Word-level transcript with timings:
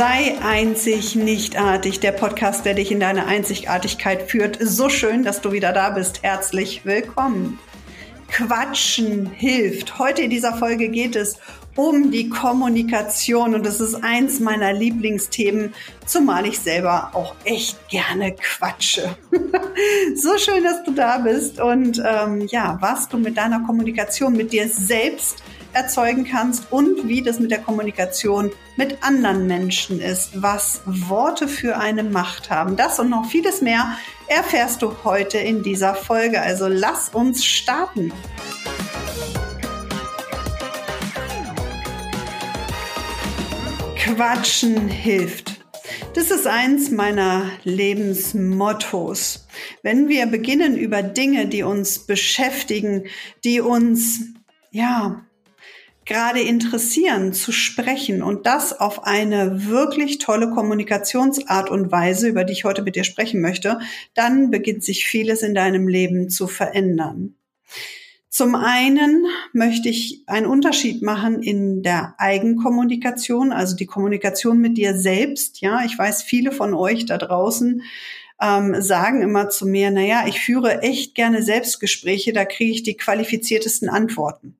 Sei 0.00 0.34
einzig, 0.42 1.14
nichtartig. 1.14 2.00
Der 2.00 2.12
Podcast, 2.12 2.64
der 2.64 2.72
dich 2.72 2.90
in 2.90 3.00
deine 3.00 3.26
Einzigartigkeit 3.26 4.30
führt. 4.30 4.56
So 4.58 4.88
schön, 4.88 5.24
dass 5.24 5.42
du 5.42 5.52
wieder 5.52 5.74
da 5.74 5.90
bist. 5.90 6.22
Herzlich 6.22 6.86
willkommen. 6.86 7.58
Quatschen 8.30 9.26
hilft. 9.26 9.98
Heute 9.98 10.22
in 10.22 10.30
dieser 10.30 10.54
Folge 10.54 10.88
geht 10.88 11.16
es 11.16 11.36
um 11.76 12.10
die 12.10 12.30
Kommunikation 12.30 13.54
und 13.54 13.66
das 13.66 13.78
ist 13.78 14.02
eins 14.02 14.40
meiner 14.40 14.72
Lieblingsthemen, 14.72 15.74
zumal 16.06 16.46
ich 16.46 16.58
selber 16.58 17.10
auch 17.12 17.34
echt 17.44 17.86
gerne 17.90 18.34
quatsche. 18.34 19.18
so 20.14 20.38
schön, 20.38 20.64
dass 20.64 20.82
du 20.82 20.92
da 20.92 21.18
bist 21.18 21.60
und 21.60 22.02
ähm, 22.02 22.46
ja, 22.50 22.78
was 22.80 23.06
du 23.06 23.18
mit 23.18 23.36
deiner 23.36 23.60
Kommunikation 23.66 24.32
mit 24.32 24.50
dir 24.54 24.66
selbst 24.66 25.42
erzeugen 25.72 26.24
kannst 26.24 26.70
und 26.70 27.06
wie 27.08 27.22
das 27.22 27.38
mit 27.38 27.50
der 27.50 27.60
Kommunikation 27.60 28.50
mit 28.76 29.02
anderen 29.02 29.46
Menschen 29.46 30.00
ist, 30.00 30.42
was 30.42 30.82
Worte 30.86 31.48
für 31.48 31.76
eine 31.76 32.02
Macht 32.02 32.50
haben. 32.50 32.76
Das 32.76 32.98
und 32.98 33.10
noch 33.10 33.26
vieles 33.26 33.60
mehr 33.60 33.96
erfährst 34.26 34.82
du 34.82 34.94
heute 35.04 35.38
in 35.38 35.62
dieser 35.62 35.94
Folge. 35.94 36.40
Also 36.40 36.66
lass 36.68 37.10
uns 37.10 37.44
starten. 37.44 38.12
Quatschen 43.96 44.88
hilft. 44.88 45.60
Das 46.14 46.32
ist 46.32 46.46
eins 46.46 46.90
meiner 46.90 47.50
Lebensmottos. 47.62 49.46
Wenn 49.82 50.08
wir 50.08 50.26
beginnen 50.26 50.76
über 50.76 51.02
Dinge, 51.02 51.46
die 51.46 51.62
uns 51.62 52.00
beschäftigen, 52.00 53.04
die 53.44 53.60
uns, 53.60 54.22
ja, 54.72 55.24
gerade 56.10 56.40
interessieren, 56.40 57.32
zu 57.32 57.52
sprechen 57.52 58.20
und 58.20 58.44
das 58.44 58.78
auf 58.78 59.04
eine 59.04 59.68
wirklich 59.68 60.18
tolle 60.18 60.50
Kommunikationsart 60.50 61.70
und 61.70 61.92
Weise, 61.92 62.26
über 62.26 62.42
die 62.42 62.52
ich 62.52 62.64
heute 62.64 62.82
mit 62.82 62.96
dir 62.96 63.04
sprechen 63.04 63.40
möchte, 63.40 63.78
dann 64.14 64.50
beginnt 64.50 64.82
sich 64.82 65.06
vieles 65.06 65.42
in 65.42 65.54
deinem 65.54 65.86
Leben 65.86 66.28
zu 66.28 66.48
verändern. 66.48 67.36
Zum 68.28 68.56
einen 68.56 69.26
möchte 69.52 69.88
ich 69.88 70.24
einen 70.26 70.46
Unterschied 70.46 71.00
machen 71.00 71.44
in 71.44 71.84
der 71.84 72.16
Eigenkommunikation, 72.18 73.52
also 73.52 73.76
die 73.76 73.86
Kommunikation 73.86 74.58
mit 74.58 74.78
dir 74.78 74.96
selbst. 74.96 75.60
Ja, 75.60 75.84
ich 75.84 75.96
weiß, 75.96 76.24
viele 76.24 76.50
von 76.50 76.74
euch 76.74 77.06
da 77.06 77.18
draußen 77.18 77.82
ähm, 78.42 78.82
sagen 78.82 79.22
immer 79.22 79.48
zu 79.48 79.64
mir, 79.64 79.92
na 79.92 80.02
ja, 80.02 80.24
ich 80.26 80.40
führe 80.40 80.82
echt 80.82 81.14
gerne 81.14 81.44
Selbstgespräche, 81.44 82.32
da 82.32 82.44
kriege 82.44 82.72
ich 82.72 82.82
die 82.82 82.96
qualifiziertesten 82.96 83.88
Antworten. 83.88 84.56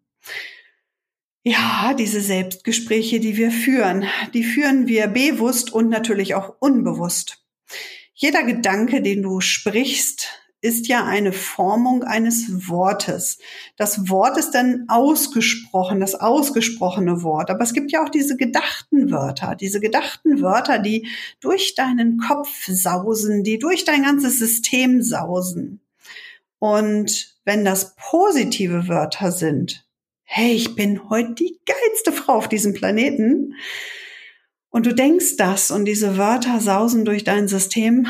Ja, 1.50 1.94
diese 1.94 2.20
Selbstgespräche, 2.20 3.18
die 3.18 3.36
wir 3.36 3.50
führen, 3.50 4.04
die 4.34 4.44
führen 4.44 4.86
wir 4.86 5.08
bewusst 5.08 5.72
und 5.72 5.88
natürlich 5.88 6.36
auch 6.36 6.54
unbewusst. 6.60 7.44
Jeder 8.14 8.44
Gedanke, 8.44 9.02
den 9.02 9.22
du 9.22 9.40
sprichst, 9.40 10.28
ist 10.60 10.86
ja 10.86 11.04
eine 11.04 11.32
Formung 11.32 12.04
eines 12.04 12.68
Wortes. 12.68 13.38
Das 13.76 14.08
Wort 14.08 14.38
ist 14.38 14.52
dann 14.52 14.84
ausgesprochen, 14.86 15.98
das 15.98 16.14
ausgesprochene 16.14 17.24
Wort. 17.24 17.50
Aber 17.50 17.64
es 17.64 17.72
gibt 17.72 17.90
ja 17.90 18.04
auch 18.04 18.10
diese 18.10 18.36
gedachten 18.36 19.10
Wörter, 19.10 19.56
diese 19.56 19.80
gedachten 19.80 20.42
Wörter, 20.42 20.78
die 20.78 21.08
durch 21.40 21.74
deinen 21.74 22.18
Kopf 22.18 22.68
sausen, 22.68 23.42
die 23.42 23.58
durch 23.58 23.84
dein 23.84 24.04
ganzes 24.04 24.38
System 24.38 25.02
sausen. 25.02 25.80
Und 26.60 27.34
wenn 27.44 27.64
das 27.64 27.96
positive 27.96 28.86
Wörter 28.86 29.32
sind, 29.32 29.84
hey, 30.32 30.52
ich 30.52 30.76
bin 30.76 31.10
heute 31.10 31.34
die 31.34 31.58
geilste 31.66 32.12
Frau 32.12 32.34
auf 32.34 32.48
diesem 32.48 32.72
Planeten. 32.72 33.56
Und 34.68 34.86
du 34.86 34.94
denkst 34.94 35.36
das 35.36 35.72
und 35.72 35.86
diese 35.86 36.16
Wörter 36.16 36.60
sausen 36.60 37.04
durch 37.04 37.24
dein 37.24 37.48
System, 37.48 38.06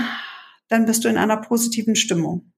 dann 0.68 0.84
bist 0.84 1.02
du 1.02 1.08
in 1.08 1.16
einer 1.16 1.38
positiven 1.38 1.96
Stimmung. 1.96 2.52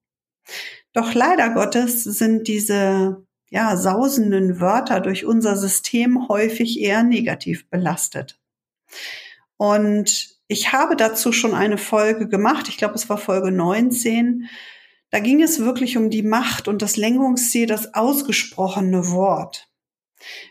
Doch 0.93 1.15
leider 1.15 1.51
Gottes 1.51 2.03
sind 2.03 2.49
diese 2.49 3.25
ja, 3.51 3.77
sausenden 3.77 4.61
Wörter 4.61 4.99
durch 4.99 5.25
unser 5.25 5.57
System 5.57 6.27
häufig 6.27 6.81
eher 6.81 7.05
negativ 7.05 7.71
belastet. 7.71 8.41
Und 9.59 10.41
ich 10.49 10.73
habe 10.73 10.97
dazu 10.97 11.31
schon 11.31 11.55
eine 11.55 11.79
Folge 11.79 12.29
gemacht, 12.29 12.69
ich 12.69 12.79
glaube 12.79 12.97
es 12.97 13.09
war 13.09 13.17
Folge 13.17 13.53
19, 13.53 14.49
da 15.13 15.21
ging 15.21 15.43
es 15.43 15.61
wirklich 15.61 15.99
um 15.99 16.09
die 16.09 16.23
Macht 16.23 16.69
und 16.69 16.81
das 16.81 16.97
Lenkungsziel, 16.97 17.67
das 17.67 17.93
ausgesprochene 17.93 19.11
Wort. 19.11 19.69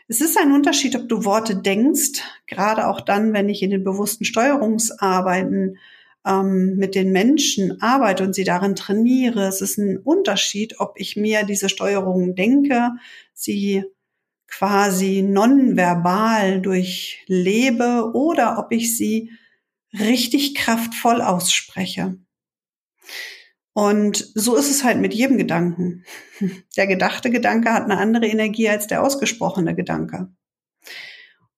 Es 0.08 0.22
ist 0.22 0.38
ein 0.38 0.52
Unterschied, 0.52 0.96
ob 0.96 1.10
du 1.10 1.26
Worte 1.26 1.56
denkst, 1.56 2.22
gerade 2.46 2.88
auch 2.88 3.02
dann, 3.02 3.34
wenn 3.34 3.50
ich 3.50 3.64
in 3.64 3.72
den 3.72 3.84
bewussten 3.84 4.24
Steuerungsarbeiten 4.24 5.80
ähm, 6.28 6.76
mit 6.78 6.94
den 6.94 7.12
Menschen 7.12 7.82
arbeite 7.82 8.24
und 8.24 8.36
sie 8.36 8.44
darin 8.44 8.76
trainiere. 8.76 9.48
Es 9.48 9.62
ist 9.62 9.80
ein 9.80 9.98
Unterschied, 9.98 10.80
ob 10.80 10.94
ich 11.00 11.16
mir 11.16 11.44
diese 11.44 11.68
Steuerungen 11.68 12.36
denke, 12.36 12.92
sie 13.34 13.84
quasi 14.48 15.24
nonverbal 15.24 16.62
durchlebe 16.62 18.12
oder 18.14 18.60
ob 18.60 18.72
ich 18.72 18.96
sie 18.96 19.32
richtig 19.92 20.54
kraftvoll 20.54 21.24
ausspreche. 21.24 22.20
Und 23.74 24.32
so 24.36 24.56
ist 24.56 24.70
es 24.70 24.84
halt 24.84 25.00
mit 25.00 25.14
jedem 25.14 25.38
Gedanken. 25.38 26.04
Der 26.78 26.88
gedachte 26.88 27.30
Gedanke 27.30 27.72
hat 27.74 27.84
eine 27.84 27.98
andere 27.98 28.28
Energie 28.28 28.68
als 28.68 28.88
der 28.88 29.02
ausgesprochene 29.02 29.76
Gedanke. 29.76 30.30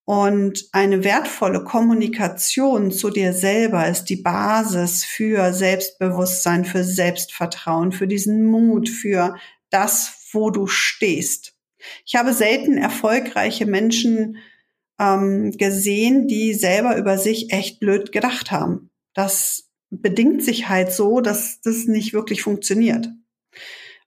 Und 0.06 0.68
eine 0.74 1.04
wertvolle 1.04 1.64
Kommunikation 1.64 2.92
zu 2.92 3.10
dir 3.10 3.32
selber 3.32 3.88
ist 3.88 4.06
die 4.06 4.18
Basis 4.18 5.06
für 5.06 5.54
Selbstbewusstsein, 5.54 6.66
für 6.66 6.84
Selbstvertrauen, 6.84 7.94
für 7.94 8.06
diesen 8.06 8.46
Mut, 8.46 8.90
für 8.90 9.38
das, 9.70 10.28
wo 10.34 10.50
du 10.50 10.68
stehst. 10.68 11.54
Ich 12.06 12.16
habe 12.16 12.34
selten 12.34 12.78
erfolgreiche 12.78 13.66
Menschen 13.66 14.38
ähm, 15.00 15.52
gesehen, 15.52 16.28
die 16.28 16.54
selber 16.54 16.98
über 16.98 17.18
sich 17.18 17.54
echt 17.54 17.80
blöd 17.80 18.12
gedacht 18.12 18.52
haben. 18.52 18.90
Das 19.14 19.70
bedingt 20.02 20.44
sich 20.44 20.70
halt 20.70 20.92
so, 20.92 21.22
dass 21.22 21.62
das 21.62 21.86
nicht 21.86 22.14
wirklich 22.14 22.44
funktioniert. 22.44 23.10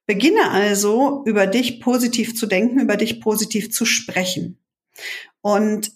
Beginne 0.06 0.50
also 0.50 1.24
über 1.26 1.46
dich 1.46 1.80
positiv 1.80 2.36
zu 2.36 2.46
denken, 2.46 2.80
über 2.80 2.96
dich 2.96 3.20
positiv 3.20 3.72
zu 3.72 3.84
sprechen. 3.84 4.58
Und 5.40 5.92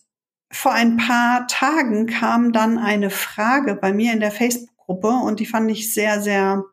vor 0.53 0.73
ein 0.73 0.97
paar 0.97 1.47
Tagen 1.47 2.07
kam 2.07 2.53
dann 2.53 2.77
eine 2.77 3.11
Frage 3.11 3.77
bei 3.77 3.93
mir 3.93 4.13
in 4.13 4.21
der 4.21 4.33
Facebook-Gruppe 4.33 5.09
und 5.09 5.39
die 5.39 5.47
fand 5.47 5.71
ich 5.71 5.95
sehr, 5.95 6.21
sehr 6.21 6.65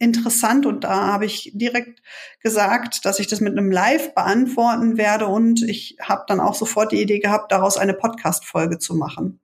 interessant 0.00 0.66
und 0.66 0.82
da 0.82 1.06
habe 1.08 1.26
ich 1.26 1.52
direkt 1.54 2.02
gesagt, 2.42 3.04
dass 3.04 3.20
ich 3.20 3.26
das 3.26 3.40
mit 3.40 3.56
einem 3.56 3.70
Live 3.70 4.14
beantworten 4.14 4.96
werde 4.96 5.26
und 5.26 5.62
ich 5.62 5.98
habe 6.00 6.24
dann 6.26 6.40
auch 6.40 6.54
sofort 6.54 6.90
die 6.90 7.02
Idee 7.02 7.20
gehabt, 7.20 7.52
daraus 7.52 7.76
eine 7.76 7.94
Podcast-Folge 7.94 8.78
zu 8.78 8.96
machen. 8.96 9.40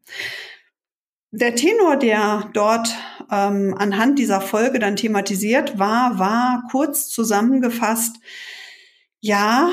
Der 1.32 1.54
Tenor, 1.54 1.96
der 1.96 2.50
dort 2.54 2.94
ähm, 3.30 3.74
anhand 3.76 4.18
dieser 4.18 4.40
Folge 4.40 4.78
dann 4.78 4.96
thematisiert 4.96 5.78
war, 5.78 6.18
war 6.18 6.64
kurz 6.70 7.08
zusammengefasst, 7.08 8.16
ja, 9.20 9.70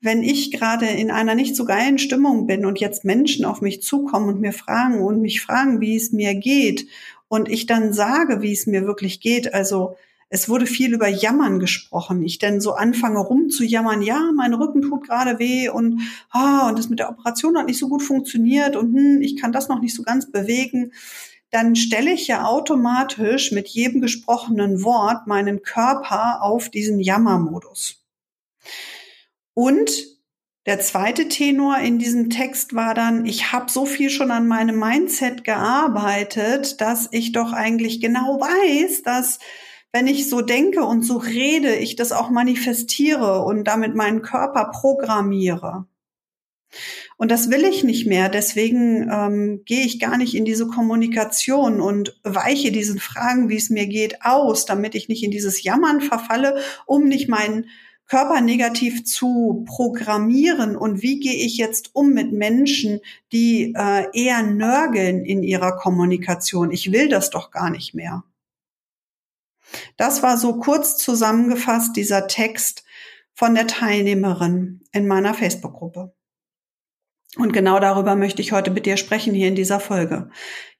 wenn 0.00 0.22
ich 0.22 0.50
gerade 0.50 0.86
in 0.86 1.10
einer 1.10 1.34
nicht 1.34 1.54
so 1.54 1.64
geilen 1.64 1.98
Stimmung 1.98 2.46
bin 2.46 2.66
und 2.66 2.80
jetzt 2.80 3.04
Menschen 3.04 3.44
auf 3.44 3.60
mich 3.60 3.82
zukommen 3.82 4.28
und 4.28 4.40
mir 4.40 4.52
fragen 4.52 5.02
und 5.02 5.20
mich 5.20 5.40
fragen, 5.40 5.80
wie 5.80 5.96
es 5.96 6.10
mir 6.10 6.34
geht 6.34 6.86
und 7.28 7.48
ich 7.48 7.66
dann 7.66 7.92
sage, 7.92 8.42
wie 8.42 8.52
es 8.52 8.66
mir 8.66 8.84
wirklich 8.86 9.20
geht, 9.20 9.54
also 9.54 9.96
es 10.32 10.48
wurde 10.48 10.64
viel 10.64 10.94
über 10.94 11.08
Jammern 11.08 11.58
gesprochen. 11.58 12.22
Ich 12.22 12.38
dann 12.38 12.60
so 12.60 12.72
anfange 12.74 13.18
rumzujammern, 13.18 14.00
ja, 14.00 14.30
mein 14.34 14.54
Rücken 14.54 14.80
tut 14.80 15.06
gerade 15.08 15.40
weh 15.40 15.68
und, 15.68 16.00
ah, 16.30 16.68
und 16.68 16.78
das 16.78 16.88
mit 16.88 17.00
der 17.00 17.10
Operation 17.10 17.58
hat 17.58 17.66
nicht 17.66 17.78
so 17.78 17.88
gut 17.88 18.02
funktioniert 18.02 18.76
und 18.76 18.94
hm, 18.94 19.22
ich 19.22 19.36
kann 19.36 19.52
das 19.52 19.68
noch 19.68 19.80
nicht 19.80 19.94
so 19.94 20.04
ganz 20.04 20.30
bewegen. 20.30 20.92
Dann 21.50 21.74
stelle 21.74 22.12
ich 22.12 22.28
ja 22.28 22.44
automatisch 22.44 23.50
mit 23.50 23.66
jedem 23.66 24.00
gesprochenen 24.00 24.84
Wort 24.84 25.26
meinen 25.26 25.62
Körper 25.62 26.42
auf 26.42 26.68
diesen 26.68 27.00
Jammermodus. 27.00 28.04
Und 29.52 29.90
der 30.64 30.78
zweite 30.78 31.26
Tenor 31.26 31.78
in 31.78 31.98
diesem 31.98 32.30
Text 32.30 32.76
war 32.76 32.94
dann, 32.94 33.26
ich 33.26 33.50
habe 33.50 33.68
so 33.68 33.84
viel 33.84 34.10
schon 34.10 34.30
an 34.30 34.46
meinem 34.46 34.78
Mindset 34.78 35.42
gearbeitet, 35.42 36.80
dass 36.80 37.08
ich 37.10 37.32
doch 37.32 37.52
eigentlich 37.52 38.00
genau 38.00 38.38
weiß, 38.40 39.02
dass 39.02 39.40
wenn 39.92 40.06
ich 40.06 40.28
so 40.28 40.40
denke 40.40 40.84
und 40.84 41.02
so 41.02 41.16
rede, 41.16 41.74
ich 41.74 41.96
das 41.96 42.12
auch 42.12 42.30
manifestiere 42.30 43.42
und 43.42 43.64
damit 43.64 43.94
meinen 43.94 44.22
Körper 44.22 44.70
programmiere. 44.72 45.86
Und 47.16 47.30
das 47.30 47.50
will 47.50 47.64
ich 47.64 47.82
nicht 47.82 48.06
mehr. 48.06 48.28
Deswegen 48.28 49.10
ähm, 49.10 49.62
gehe 49.64 49.84
ich 49.84 49.98
gar 49.98 50.16
nicht 50.16 50.34
in 50.34 50.44
diese 50.44 50.68
Kommunikation 50.68 51.80
und 51.80 52.18
weiche 52.22 52.70
diesen 52.72 53.00
Fragen, 53.00 53.48
wie 53.48 53.56
es 53.56 53.70
mir 53.70 53.86
geht, 53.86 54.24
aus, 54.24 54.64
damit 54.66 54.94
ich 54.94 55.08
nicht 55.08 55.24
in 55.24 55.30
dieses 55.30 55.62
Jammern 55.62 56.00
verfalle, 56.00 56.60
um 56.86 57.04
nicht 57.08 57.28
meinen 57.28 57.66
Körper 58.06 58.40
negativ 58.40 59.04
zu 59.04 59.64
programmieren 59.68 60.76
und 60.76 61.00
wie 61.00 61.20
gehe 61.20 61.46
ich 61.46 61.58
jetzt 61.58 61.90
um 61.92 62.12
mit 62.12 62.32
Menschen, 62.32 63.00
die 63.32 63.72
äh, 63.76 64.06
eher 64.12 64.42
nörgeln 64.42 65.24
in 65.24 65.44
ihrer 65.44 65.76
Kommunikation. 65.76 66.72
Ich 66.72 66.90
will 66.90 67.08
das 67.08 67.30
doch 67.30 67.52
gar 67.52 67.70
nicht 67.70 67.94
mehr. 67.94 68.24
Das 69.96 70.22
war 70.22 70.36
so 70.36 70.58
kurz 70.58 70.96
zusammengefasst 70.96 71.96
dieser 71.96 72.26
Text 72.26 72.84
von 73.34 73.54
der 73.54 73.66
Teilnehmerin 73.66 74.82
in 74.92 75.06
meiner 75.06 75.34
Facebook-Gruppe. 75.34 76.12
Und 77.36 77.52
genau 77.52 77.78
darüber 77.78 78.16
möchte 78.16 78.42
ich 78.42 78.50
heute 78.50 78.72
mit 78.72 78.86
dir 78.86 78.96
sprechen 78.96 79.34
hier 79.34 79.46
in 79.46 79.54
dieser 79.54 79.78
Folge. 79.78 80.30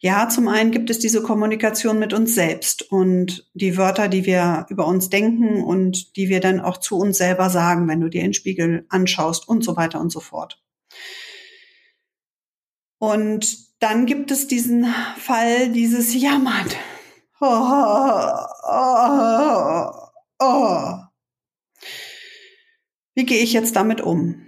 Ja, 0.01 0.29
zum 0.29 0.49
einen 0.49 0.73
gibt 0.73 0.91
es 0.91 0.99
diese 0.99 1.23
Kommunikation 1.23 2.01
mit 2.01 2.13
uns 2.13 2.35
selbst 2.35 2.91
und 2.91 3.49
die 3.55 3.77
Wörter, 3.77 4.09
die 4.09 4.27
wir 4.27 4.67
über 4.69 4.87
uns 4.87 5.11
denken 5.11 5.63
und 5.63 6.17
die 6.17 6.29
wir 6.29 6.41
dann 6.41 6.59
auch 6.59 6.79
zu 6.79 6.99
uns 6.99 7.19
selber 7.19 7.51
sagen, 7.51 7.87
wenn 7.87 8.01
du 8.01 8.09
dir 8.09 8.23
den 8.23 8.35
Spiegel 8.35 8.85
anschaust 8.89 9.49
und 9.49 9.63
so 9.63 9.77
weiter 9.77 10.01
und 10.01 10.11
so 10.11 10.19
fort. 10.19 10.61
Und 12.99 13.81
dann 13.81 14.07
gibt 14.07 14.33
es 14.33 14.49
diesen 14.49 14.87
Fall 15.19 15.71
dieses 15.71 16.15
oh. 16.15 16.19
Wie 23.15 23.25
gehe 23.25 23.43
ich 23.43 23.55
jetzt 23.55 23.77
damit 23.77 24.03
um? 24.03 24.47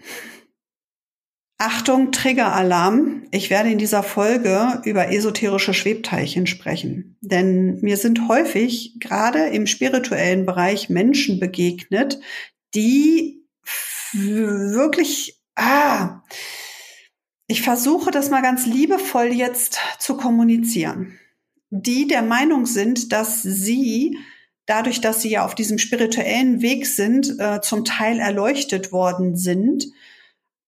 Achtung, 1.57 2.13
Triggeralarm. 2.13 3.29
Ich 3.31 3.49
werde 3.49 3.71
in 3.71 3.79
dieser 3.79 4.03
Folge 4.03 4.83
über 4.85 5.11
esoterische 5.11 5.73
Schwebteilchen 5.73 6.47
sprechen. 6.47 7.17
Denn 7.23 7.81
mir 7.81 7.97
sind 7.97 8.29
häufig 8.29 8.97
gerade 9.01 9.47
im 9.47 9.67
spirituellen 9.67 10.45
Bereich 10.45 10.91
Menschen 10.91 11.41
begegnet, 11.41 12.21
die 12.75 13.47
wirklich, 14.13 15.41
ah, 15.55 16.21
ich 17.47 17.63
versuche 17.63 18.11
das 18.11 18.29
mal 18.29 18.43
ganz 18.43 18.67
liebevoll 18.67 19.33
jetzt 19.33 19.79
zu 19.99 20.17
kommunizieren. 20.17 21.19
Die 21.75 22.07
der 22.07 22.23
Meinung 22.23 22.67
sind, 22.67 23.13
dass 23.13 23.43
sie 23.43 24.19
dadurch, 24.67 25.01
dass 25.01 25.23
sie 25.23 25.31
ja 25.31 25.45
auf 25.45 25.55
diesem 25.55 25.79
spirituellen 25.79 26.63
Weg 26.63 26.87
sind, 26.87 27.41
äh, 27.41 27.61
zum 27.61 27.85
Teil 27.85 28.21
erleuchtet 28.21 28.93
worden 28.93 29.37
sind 29.37 29.87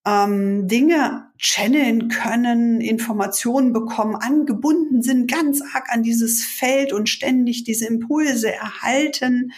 ähm, 0.06 0.69
Dinge 0.69 1.31
channeln 1.39 2.09
können, 2.09 2.81
Informationen 2.81 3.73
bekommen, 3.73 4.17
angebunden 4.17 5.03
sind 5.03 5.31
ganz 5.31 5.62
arg 5.75 5.91
an 5.91 6.03
dieses 6.03 6.45
Feld 6.45 6.93
und 6.93 7.09
ständig 7.09 7.65
diese 7.65 7.87
Impulse 7.87 8.53
erhalten, 8.53 9.53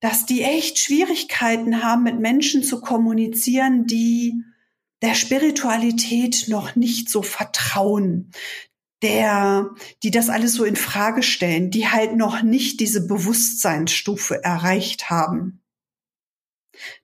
dass 0.00 0.26
die 0.26 0.42
echt 0.42 0.78
Schwierigkeiten 0.78 1.82
haben, 1.82 2.04
mit 2.04 2.18
Menschen 2.20 2.62
zu 2.62 2.80
kommunizieren, 2.80 3.86
die 3.86 4.42
der 5.00 5.14
Spiritualität 5.14 6.46
noch 6.48 6.76
nicht 6.76 7.08
so 7.08 7.22
vertrauen, 7.22 8.30
der, 9.02 9.74
die 10.02 10.10
das 10.10 10.28
alles 10.28 10.54
so 10.54 10.64
in 10.64 10.76
Frage 10.76 11.22
stellen, 11.22 11.70
die 11.70 11.88
halt 11.88 12.16
noch 12.16 12.42
nicht 12.42 12.80
diese 12.80 13.06
Bewusstseinsstufe 13.06 14.42
erreicht 14.42 15.10
haben. 15.10 15.62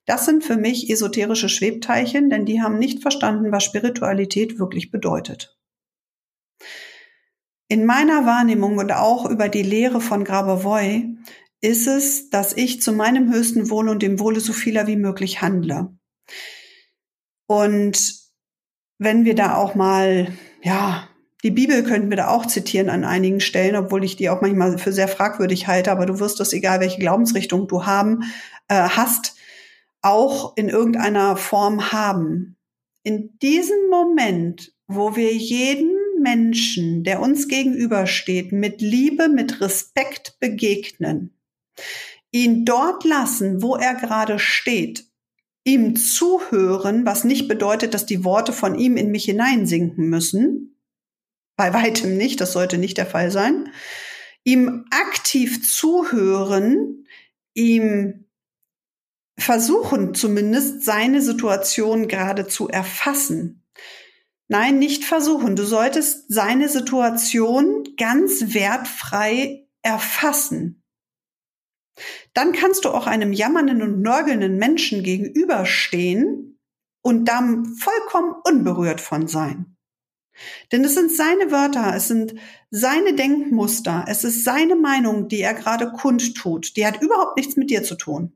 Das 0.07 0.25
sind 0.25 0.45
für 0.45 0.57
mich 0.57 0.91
esoterische 0.91 1.49
Schwebteilchen, 1.49 2.31
denn 2.31 2.47
die 2.47 2.63
haben 2.63 2.79
nicht 2.79 3.03
verstanden, 3.03 3.53
was 3.53 3.65
Spiritualität 3.65 4.59
wirklich 4.59 4.91
bedeutet. 4.91 5.59
In 7.69 7.85
meiner 7.85 8.25
Wahrnehmung 8.25 8.79
und 8.79 8.93
auch 8.93 9.29
über 9.29 9.49
die 9.49 9.63
Lehre 9.63 10.01
von 10.01 10.25
Grabovoi 10.25 11.17
ist 11.61 11.87
es, 11.87 12.31
dass 12.31 12.57
ich 12.57 12.81
zu 12.81 12.93
meinem 12.93 13.31
höchsten 13.31 13.69
Wohl 13.69 13.89
und 13.89 14.03
dem 14.03 14.21
Wohle 14.21 14.41
so 14.41 14.53
vieler 14.53 14.87
wie 14.87 14.97
möglich 14.97 15.43
handle. 15.43 15.95
Und 17.47 18.15
wenn 18.99 19.25
wir 19.25 19.35
da 19.35 19.57
auch 19.57 19.75
mal, 19.75 20.33
ja, 20.63 21.09
die 21.45 21.51
Bibel 21.53 21.85
könnten 21.85 22.11
wir 22.11 22.17
da 22.17 22.29
auch 22.29 22.47
zitieren 22.47 22.91
an 22.91 23.05
einigen 23.05 23.41
Stellen, 23.41 23.77
obwohl 23.77 24.05
ich 24.05 24.17
die 24.17 24.29
auch 24.29 24.41
manchmal 24.41 24.77
für 24.79 24.93
sehr 24.93 25.09
fragwürdig 25.09 25.69
halte, 25.69 25.93
aber 25.93 26.07
du 26.07 26.19
wirst 26.19 26.41
das, 26.41 26.53
egal 26.53 26.81
welche 26.81 26.99
Glaubensrichtung 26.99 27.69
du 27.69 27.87
haben, 27.87 28.25
äh, 28.69 28.75
hast, 28.75 29.37
auch 30.03 30.57
in 30.57 30.69
irgendeiner 30.69 31.37
Form 31.37 31.93
haben. 31.93 32.57
In 33.05 33.39
diesem 33.41 33.89
Moment, 33.91 34.73
wo 34.87 35.15
wir 35.15 35.33
jeden 35.33 35.97
Menschen, 36.21 37.05
der 37.05 37.21
uns 37.21 37.47
gegenübersteht, 37.47 38.53
mit 38.53 38.81
Liebe, 38.81 39.29
mit 39.29 39.61
Respekt 39.61 40.37
begegnen, 40.41 41.35
ihn 42.33 42.65
dort 42.65 43.05
lassen, 43.05 43.63
wo 43.63 43.77
er 43.77 43.95
gerade 43.95 44.39
steht, 44.39 45.05
ihm 45.65 45.95
zuhören, 45.97 47.07
was 47.07 47.25
nicht 47.25 47.47
bedeutet, 47.47 47.95
dass 47.95 48.07
die 48.07 48.25
Worte 48.25 48.53
von 48.53 48.77
ihm 48.77 48.97
in 48.97 49.11
mich 49.11 49.25
hineinsinken 49.25 50.09
müssen, 50.09 50.78
bei 51.59 51.75
weitem 51.75 52.17
nicht, 52.17 52.41
das 52.41 52.53
sollte 52.53 52.79
nicht 52.79 52.97
der 52.97 53.07
Fall 53.07 53.31
sein, 53.31 53.73
ihm 54.45 54.87
aktiv 54.91 55.69
zuhören, 55.69 57.05
ihm 57.53 58.27
versuchen 59.37 60.15
zumindest 60.15 60.85
seine 60.85 61.21
Situation 61.21 62.07
gerade 62.07 62.47
zu 62.47 62.69
erfassen. 62.69 63.67
Nein, 64.47 64.79
nicht 64.79 65.05
versuchen. 65.05 65.57
Du 65.57 65.65
solltest 65.65 66.33
seine 66.33 66.69
Situation 66.69 67.85
ganz 67.97 68.55
wertfrei 68.55 69.67
erfassen. 69.83 70.85
Dann 72.35 72.53
kannst 72.53 72.85
du 72.85 72.91
auch 72.91 73.09
einem 73.09 73.33
jammernden 73.33 73.83
und 73.83 74.01
nörgelnden 74.01 74.59
Menschen 74.59 75.03
gegenüberstehen 75.03 76.61
und 77.03 77.25
dann 77.25 77.75
vollkommen 77.75 78.35
unberührt 78.45 79.01
von 79.01 79.27
sein. 79.27 79.78
Denn 80.73 80.85
es 80.85 80.95
sind 80.95 81.11
seine 81.11 81.51
Wörter, 81.51 81.95
es 81.95 82.09
sind 82.09 82.35
seine 82.71 83.15
Denkmuster, 83.15 84.05
es 84.09 84.25
ist 84.25 84.45
seine 84.45 84.77
Meinung, 84.77 85.29
die 85.29 85.41
er 85.41 85.55
gerade 85.55 85.91
kundtut. 85.91 86.77
Die 86.77 86.87
hat 86.87 87.03
überhaupt 87.03 87.37
nichts 87.37 87.57
mit 87.57 87.71
dir 87.71 87.83
zu 87.83 87.97
tun. 87.97 88.33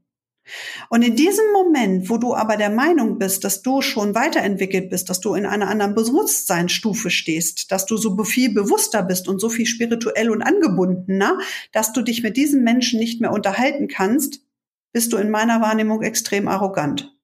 Und 0.89 1.03
in 1.03 1.15
diesem 1.15 1.53
Moment, 1.53 2.11
wo 2.11 2.17
du 2.19 2.35
aber 2.35 2.57
der 2.57 2.71
Meinung 2.71 3.19
bist, 3.19 3.45
dass 3.45 3.63
du 3.63 3.81
schon 3.81 4.15
weiterentwickelt 4.15 4.91
bist, 4.91 5.09
dass 5.09 5.21
du 5.21 5.35
in 5.35 5.47
einer 5.47 5.69
anderen 5.69 5.95
Bewusstseinsstufe 5.95 7.11
stehst, 7.11 7.71
dass 7.71 7.87
du 7.87 7.97
so 7.97 8.23
viel 8.25 8.53
bewusster 8.53 9.03
bist 9.03 9.29
und 9.29 9.41
so 9.41 9.49
viel 9.49 9.67
spirituell 9.67 10.31
und 10.31 10.43
angebundener, 10.43 11.39
dass 11.73 11.93
du 11.93 12.03
dich 12.03 12.23
mit 12.23 12.37
diesem 12.37 12.65
Menschen 12.65 12.99
nicht 12.99 13.21
mehr 13.21 13.33
unterhalten 13.33 13.87
kannst, 13.87 14.41
bist 14.93 15.13
du 15.13 15.17
in 15.17 15.31
meiner 15.31 15.61
Wahrnehmung 15.61 16.03
extrem 16.03 16.49
arrogant. 16.49 17.17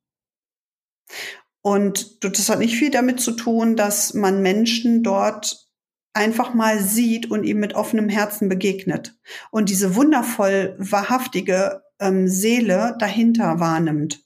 Und 1.68 2.25
das 2.25 2.48
hat 2.48 2.60
nicht 2.60 2.76
viel 2.76 2.90
damit 2.90 3.20
zu 3.20 3.32
tun, 3.32 3.76
dass 3.76 4.14
man 4.14 4.40
Menschen 4.40 5.02
dort 5.02 5.68
einfach 6.14 6.54
mal 6.54 6.80
sieht 6.80 7.30
und 7.30 7.44
ihm 7.44 7.60
mit 7.60 7.75
offenem 7.75 8.08
Herzen 8.08 8.48
begegnet 8.48 9.18
und 9.50 9.68
diese 9.68 9.94
wundervoll 9.94 10.75
wahrhaftige 10.78 11.82
ähm, 12.00 12.26
Seele 12.26 12.96
dahinter 12.98 13.60
wahrnimmt, 13.60 14.25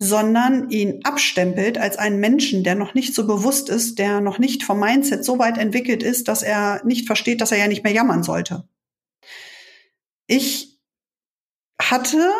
sondern 0.00 0.70
ihn 0.70 0.98
abstempelt 1.04 1.78
als 1.78 1.96
einen 1.96 2.18
Menschen, 2.18 2.64
der 2.64 2.74
noch 2.74 2.94
nicht 2.94 3.14
so 3.14 3.24
bewusst 3.24 3.68
ist, 3.68 4.00
der 4.00 4.20
noch 4.20 4.40
nicht 4.40 4.64
vom 4.64 4.80
Mindset 4.80 5.24
so 5.24 5.38
weit 5.38 5.58
entwickelt 5.58 6.02
ist, 6.02 6.26
dass 6.26 6.42
er 6.42 6.84
nicht 6.84 7.06
versteht, 7.06 7.40
dass 7.40 7.52
er 7.52 7.58
ja 7.58 7.68
nicht 7.68 7.84
mehr 7.84 7.92
jammern 7.92 8.24
sollte. 8.24 8.68
Ich 10.26 10.80
hatte 11.80 12.32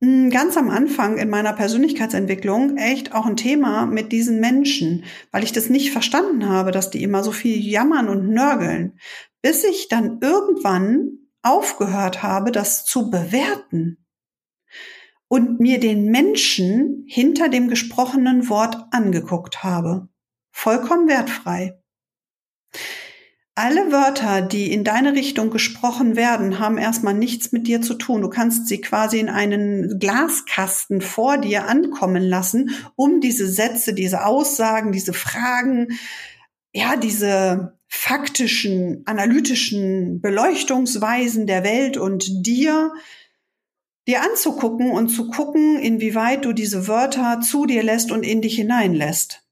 ganz 0.00 0.56
am 0.56 0.68
Anfang 0.68 1.16
in 1.16 1.30
meiner 1.30 1.54
Persönlichkeitsentwicklung 1.54 2.76
echt 2.76 3.14
auch 3.14 3.26
ein 3.26 3.36
Thema 3.36 3.86
mit 3.86 4.12
diesen 4.12 4.40
Menschen, 4.40 5.04
weil 5.32 5.42
ich 5.42 5.52
das 5.52 5.70
nicht 5.70 5.90
verstanden 5.90 6.48
habe, 6.48 6.70
dass 6.70 6.90
die 6.90 7.02
immer 7.02 7.24
so 7.24 7.32
viel 7.32 7.58
jammern 7.58 8.08
und 8.08 8.28
nörgeln, 8.28 8.98
bis 9.42 9.64
ich 9.64 9.88
dann 9.88 10.18
irgendwann 10.20 11.18
aufgehört 11.42 12.22
habe, 12.22 12.52
das 12.52 12.84
zu 12.84 13.10
bewerten 13.10 14.04
und 15.28 15.60
mir 15.60 15.80
den 15.80 16.06
Menschen 16.10 17.04
hinter 17.08 17.48
dem 17.48 17.68
gesprochenen 17.68 18.48
Wort 18.48 18.76
angeguckt 18.90 19.64
habe. 19.64 20.08
Vollkommen 20.50 21.08
wertfrei. 21.08 21.80
Alle 23.58 23.90
Wörter, 23.90 24.42
die 24.42 24.70
in 24.70 24.84
deine 24.84 25.14
Richtung 25.14 25.48
gesprochen 25.48 26.14
werden, 26.14 26.58
haben 26.58 26.76
erstmal 26.76 27.14
nichts 27.14 27.52
mit 27.52 27.66
dir 27.66 27.80
zu 27.80 27.94
tun. 27.94 28.20
Du 28.20 28.28
kannst 28.28 28.68
sie 28.68 28.82
quasi 28.82 29.18
in 29.18 29.30
einen 29.30 29.98
Glaskasten 29.98 31.00
vor 31.00 31.38
dir 31.38 31.66
ankommen 31.66 32.22
lassen, 32.22 32.72
um 32.96 33.22
diese 33.22 33.48
Sätze, 33.48 33.94
diese 33.94 34.26
Aussagen, 34.26 34.92
diese 34.92 35.14
Fragen, 35.14 35.98
ja, 36.74 36.96
diese 36.96 37.78
faktischen, 37.88 39.00
analytischen 39.06 40.20
Beleuchtungsweisen 40.20 41.46
der 41.46 41.64
Welt 41.64 41.96
und 41.96 42.46
dir, 42.46 42.92
dir 44.06 44.20
anzugucken 44.20 44.90
und 44.90 45.08
zu 45.08 45.30
gucken, 45.30 45.78
inwieweit 45.78 46.44
du 46.44 46.52
diese 46.52 46.88
Wörter 46.88 47.40
zu 47.40 47.64
dir 47.64 47.82
lässt 47.82 48.12
und 48.12 48.22
in 48.22 48.42
dich 48.42 48.56
hineinlässt. 48.56 49.48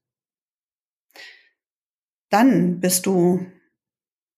Dann 2.29 2.79
bist 2.79 3.07
du 3.07 3.47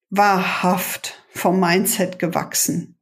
wahrhaft 0.09 1.21
vom 1.29 1.59
Mindset 1.59 2.19
gewachsen. 2.19 2.97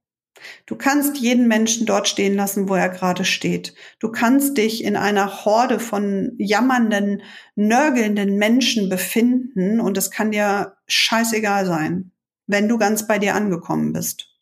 Du 0.66 0.76
kannst 0.76 1.18
jeden 1.18 1.48
Menschen 1.48 1.86
dort 1.86 2.08
stehen 2.08 2.36
lassen, 2.36 2.70
wo 2.70 2.76
er 2.76 2.90
gerade 2.90 3.26
steht. 3.26 3.74
Du 4.00 4.12
kannst 4.12 4.58
dich 4.58 4.84
in 4.84 4.96
einer 4.96 5.46
Horde 5.46 5.80
von 5.80 6.34
jammernden, 6.38 7.24
nörgelnden 7.56 8.38
Menschen 8.38 8.90
befinden 8.90 9.80
und 9.80 9.98
es 9.98 10.12
kann 10.12 10.32
dir 10.32 10.76
scheißegal 10.88 11.66
sein, 11.66 12.12
wenn 12.48 12.68
du 12.68 12.78
ganz 12.78 13.08
bei 13.08 13.20
dir 13.20 13.36
angekommen 13.36 13.94
bist. 13.94 14.36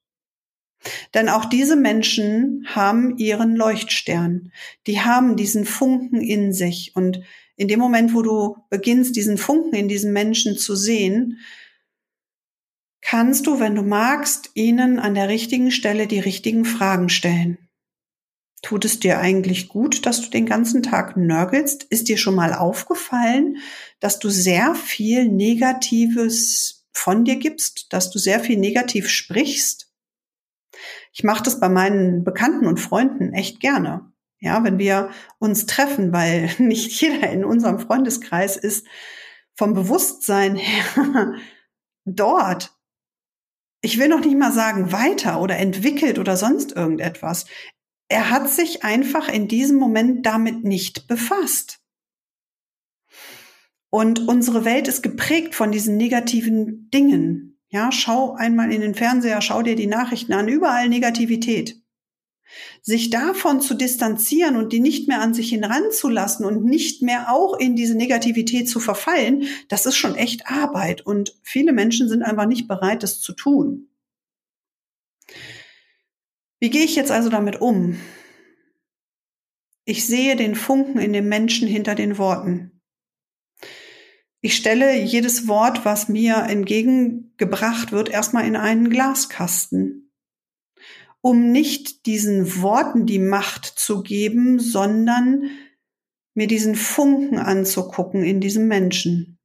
Denn 1.13 1.29
auch 1.29 1.45
diese 1.45 1.77
Menschen 1.77 2.65
haben 2.67 3.17
ihren 3.17 3.55
Leuchtstern. 3.55 4.51
Die 4.87 4.99
haben 4.99 5.37
diesen 5.37 5.63
Funken 5.63 6.19
in 6.19 6.51
sich. 6.51 6.91
Und 6.95 7.21
in 7.55 7.69
dem 7.69 7.79
Moment, 7.79 8.13
wo 8.13 8.21
du 8.21 8.57
beginnst, 8.69 9.15
diesen 9.15 9.37
Funken 9.37 9.75
in 9.75 9.87
diesen 9.87 10.11
Menschen 10.11 10.57
zu 10.57 10.75
sehen, 10.75 11.39
kannst 13.03 13.47
du, 13.47 13.59
wenn 13.59 13.75
du 13.75 13.83
magst, 13.83 14.51
ihnen 14.53 14.99
an 14.99 15.13
der 15.13 15.29
richtigen 15.29 15.71
Stelle 15.71 16.07
die 16.07 16.19
richtigen 16.19 16.65
Fragen 16.65 17.09
stellen. 17.09 17.57
Tut 18.61 18.85
es 18.85 18.99
dir 18.99 19.19
eigentlich 19.19 19.67
gut, 19.67 20.05
dass 20.05 20.21
du 20.21 20.29
den 20.29 20.45
ganzen 20.45 20.83
Tag 20.83 21.17
nörgelst? 21.17 21.83
Ist 21.83 22.07
dir 22.07 22.17
schon 22.17 22.35
mal 22.35 22.53
aufgefallen, 22.53 23.57
dass 23.99 24.19
du 24.19 24.29
sehr 24.29 24.73
viel 24.73 25.27
Negatives 25.27 26.85
von 26.93 27.25
dir 27.25 27.35
gibst, 27.35 27.91
dass 27.91 28.09
du 28.09 28.19
sehr 28.19 28.39
viel 28.39 28.57
negativ 28.57 29.09
sprichst? 29.09 29.91
Ich 31.11 31.23
mache 31.23 31.43
das 31.43 31.59
bei 31.59 31.67
meinen 31.67 32.23
Bekannten 32.23 32.65
und 32.65 32.79
Freunden 32.79 33.33
echt 33.33 33.59
gerne. 33.59 34.11
Ja, 34.39 34.63
wenn 34.63 34.79
wir 34.79 35.11
uns 35.39 35.65
treffen, 35.65 36.13
weil 36.13 36.49
nicht 36.57 37.01
jeder 37.01 37.29
in 37.29 37.43
unserem 37.43 37.79
Freundeskreis 37.79 38.55
ist 38.55 38.87
vom 39.55 39.73
Bewusstsein 39.73 40.55
her 40.55 41.33
dort 42.05 42.73
ich 43.83 43.99
will 43.99 44.07
noch 44.07 44.21
nicht 44.21 44.37
mal 44.37 44.53
sagen 44.53 44.91
weiter 44.93 45.41
oder 45.41 45.57
entwickelt 45.57 46.17
oder 46.17 46.37
sonst 46.37 46.71
irgendetwas. 46.71 47.45
Er 48.07 48.29
hat 48.29 48.49
sich 48.49 48.83
einfach 48.83 49.27
in 49.27 49.47
diesem 49.47 49.77
Moment 49.77 50.25
damit 50.25 50.63
nicht 50.63 51.07
befasst. 51.07 51.79
Und 53.89 54.27
unsere 54.27 54.65
Welt 54.65 54.87
ist 54.87 55.03
geprägt 55.03 55.53
von 55.53 55.71
diesen 55.71 55.97
negativen 55.97 56.89
Dingen. 56.91 57.59
Ja, 57.67 57.91
schau 57.91 58.33
einmal 58.35 58.71
in 58.71 58.81
den 58.81 58.95
Fernseher, 58.95 59.41
schau 59.41 59.61
dir 59.61 59.75
die 59.75 59.87
Nachrichten 59.87 60.33
an, 60.33 60.47
überall 60.47 60.87
Negativität. 60.87 61.82
Sich 62.81 63.09
davon 63.09 63.61
zu 63.61 63.73
distanzieren 63.73 64.55
und 64.55 64.73
die 64.73 64.79
nicht 64.79 65.07
mehr 65.07 65.21
an 65.21 65.33
sich 65.33 65.49
hinranzulassen 65.49 66.45
und 66.45 66.63
nicht 66.65 67.01
mehr 67.01 67.31
auch 67.33 67.57
in 67.57 67.75
diese 67.75 67.95
Negativität 67.95 68.69
zu 68.69 68.79
verfallen, 68.79 69.47
das 69.69 69.85
ist 69.85 69.95
schon 69.95 70.15
echt 70.15 70.47
Arbeit 70.47 71.05
und 71.05 71.35
viele 71.43 71.73
Menschen 71.73 72.09
sind 72.09 72.23
einfach 72.23 72.45
nicht 72.45 72.67
bereit, 72.67 73.03
das 73.03 73.19
zu 73.19 73.33
tun. 73.33 73.89
Wie 76.59 76.69
gehe 76.69 76.83
ich 76.83 76.95
jetzt 76.95 77.11
also 77.11 77.29
damit 77.29 77.61
um? 77.61 77.99
Ich 79.85 80.05
sehe 80.05 80.35
den 80.35 80.55
Funken 80.55 80.99
in 80.99 81.11
dem 81.11 81.27
Menschen 81.27 81.67
hinter 81.67 81.93
den 81.93 82.17
Worten. 82.17 82.81
Ich 84.39 84.55
stelle 84.55 85.01
jedes 85.01 85.47
Wort, 85.47 85.85
was 85.85 86.09
mir 86.09 86.35
entgegengebracht 86.35 87.91
wird, 87.91 88.09
erstmal 88.09 88.45
in 88.45 88.55
einen 88.55 88.89
Glaskasten 88.89 90.12
um 91.23 91.53
nicht 91.53 92.05
diesen 92.05 92.61
Worten 92.61 93.05
die 93.05 93.19
Macht 93.19 93.65
zu 93.65 94.03
geben, 94.03 94.59
sondern 94.59 95.49
mir 96.33 96.47
diesen 96.47 96.75
Funken 96.75 97.39
anzugucken 97.39 98.23
in 98.23 98.41
diesem 98.41 98.67
Menschen. 98.67 99.39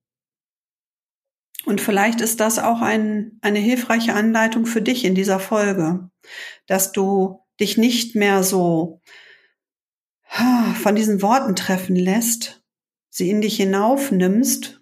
Und 1.66 1.80
vielleicht 1.80 2.20
ist 2.20 2.40
das 2.40 2.58
auch 2.58 2.80
ein, 2.80 3.38
eine 3.42 3.60
hilfreiche 3.60 4.14
Anleitung 4.14 4.66
für 4.66 4.82
dich 4.82 5.04
in 5.04 5.14
dieser 5.14 5.38
Folge, 5.38 6.10
dass 6.66 6.90
du 6.90 7.44
dich 7.60 7.78
nicht 7.78 8.16
mehr 8.16 8.42
so 8.42 9.00
von 10.82 10.96
diesen 10.96 11.22
Worten 11.22 11.54
treffen 11.54 11.94
lässt, 11.94 12.60
sie 13.08 13.30
in 13.30 13.40
dich 13.40 13.56
hinaufnimmst 13.56 14.77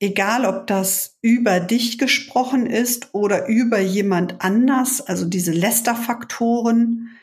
egal 0.00 0.46
ob 0.46 0.66
das 0.66 1.18
über 1.20 1.60
dich 1.60 1.98
gesprochen 1.98 2.66
ist 2.66 3.14
oder 3.14 3.46
über 3.46 3.78
jemand 3.78 4.42
anders, 4.42 5.00
also 5.00 5.26
diese 5.26 5.52
Lästerfaktoren, 5.52 7.18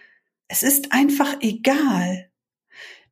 es 0.48 0.64
ist 0.64 0.94
einfach 0.94 1.42
egal. 1.42 2.32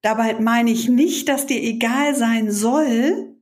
Dabei 0.01 0.39
meine 0.39 0.72
ich 0.72 0.88
nicht, 0.88 1.27
dass 1.27 1.48
dir 1.48 1.62
egal 1.62 2.15
sein 2.15 2.51
soll, 2.51 3.36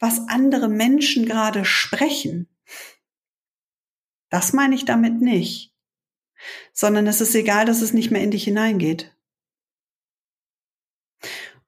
was 0.00 0.26
andere 0.28 0.68
Menschen 0.68 1.26
gerade 1.26 1.64
sprechen. 1.64 2.48
Das 4.30 4.52
meine 4.54 4.74
ich 4.74 4.86
damit 4.86 5.20
nicht, 5.20 5.74
sondern 6.72 7.06
es 7.06 7.20
ist 7.20 7.34
egal, 7.34 7.66
dass 7.66 7.82
es 7.82 7.92
nicht 7.92 8.10
mehr 8.10 8.22
in 8.22 8.30
dich 8.30 8.44
hineingeht. 8.44 9.14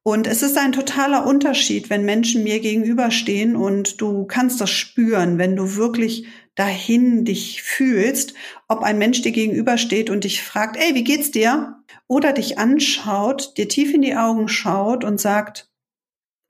Und 0.05 0.27
es 0.27 0.43
ist 0.43 0.59
ein 0.59 0.73
totaler 0.73 1.27
Unterschied, 1.27 1.89
wenn 1.89 2.05
Menschen 2.05 2.43
mir 2.43 2.59
gegenüberstehen 2.59 3.55
und 3.55 4.01
du 4.01 4.25
kannst 4.25 4.61
das 4.61 4.71
spüren, 4.71 5.39
wenn 5.39 5.55
du 5.55 5.77
wirklich 5.77 6.27
dahin 6.57 7.25
dich 7.25 7.63
fühlst, 7.63 8.35
ob 8.67 8.83
ein 8.83 8.99
Mensch 8.99 9.23
dir 9.23 9.31
gegenübersteht 9.31 10.11
und 10.11 10.25
dich 10.25 10.43
fragt, 10.43 10.77
ey, 10.77 10.95
wie 10.95 11.05
geht's 11.05 11.31
dir? 11.31 11.83
Oder 12.09 12.33
dich 12.33 12.59
anschaut, 12.59 13.57
dir 13.57 13.69
tief 13.69 13.95
in 13.95 14.03
die 14.03 14.17
Augen 14.17 14.49
schaut 14.49 15.05
und 15.05 15.21
sagt, 15.21 15.71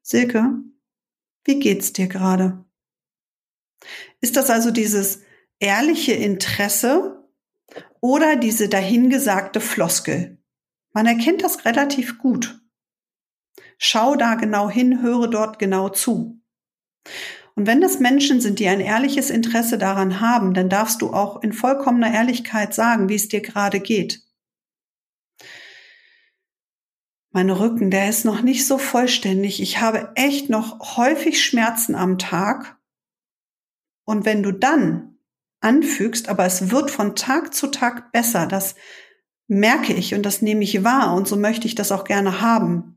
Silke, 0.01 0.55
wie 1.45 1.59
geht's 1.59 1.93
dir 1.93 2.09
gerade? 2.09 2.65
Ist 4.21 4.37
das 4.37 4.49
also 4.49 4.71
dieses 4.71 5.21
ehrliche 5.59 6.13
Interesse 6.13 7.29
oder 8.01 8.37
diese 8.37 8.69
dahingesagte 8.69 9.61
Floskel? 9.61 10.39
Man 10.93 11.07
erkennt 11.07 11.43
das 11.43 11.65
relativ 11.65 12.19
gut. 12.19 12.62
Schau 13.85 14.15
da 14.15 14.37
genau 14.37 14.71
hin, 14.71 15.03
höre 15.03 15.27
dort 15.27 15.59
genau 15.59 15.89
zu. 15.89 16.41
Und 17.57 17.67
wenn 17.67 17.81
das 17.81 17.99
Menschen 17.99 18.41
sind, 18.41 18.61
die 18.61 18.69
ein 18.69 18.79
ehrliches 18.79 19.29
Interesse 19.29 19.77
daran 19.77 20.21
haben, 20.21 20.55
dann 20.55 20.69
darfst 20.69 21.03
du 21.03 21.13
auch 21.13 21.43
in 21.43 21.53
vollkommener 21.53 22.15
Ehrlichkeit 22.15 22.75
sagen, 22.75 23.09
wie 23.09 23.17
es 23.17 23.27
dir 23.27 23.41
gerade 23.41 23.81
geht. 23.81 24.23
Mein 27.33 27.51
Rücken, 27.51 27.91
der 27.91 28.09
ist 28.09 28.25
noch 28.25 28.43
nicht 28.43 28.69
so 28.69 28.79
vollständig. 28.79 29.61
Ich 29.61 29.81
habe 29.81 30.13
echt 30.15 30.49
noch 30.49 30.97
häufig 30.97 31.45
Schmerzen 31.45 31.97
am 31.97 32.19
Tag. 32.19 32.79
Und 34.05 34.25
wenn 34.25 34.45
du 34.45 34.53
dann 34.53 35.19
anfügst, 35.61 36.29
aber 36.29 36.47
es 36.47 36.71
wird 36.71 36.93
von 36.93 37.17
Tag 37.17 37.53
zu 37.53 37.67
Tag 37.67 38.13
besser, 38.13 38.47
das 38.47 38.77
merke 39.49 39.93
ich 39.93 40.15
und 40.15 40.23
das 40.23 40.41
nehme 40.41 40.63
ich 40.63 40.85
wahr 40.85 41.17
und 41.17 41.27
so 41.27 41.35
möchte 41.35 41.67
ich 41.67 41.75
das 41.75 41.91
auch 41.91 42.05
gerne 42.05 42.41
haben, 42.41 42.92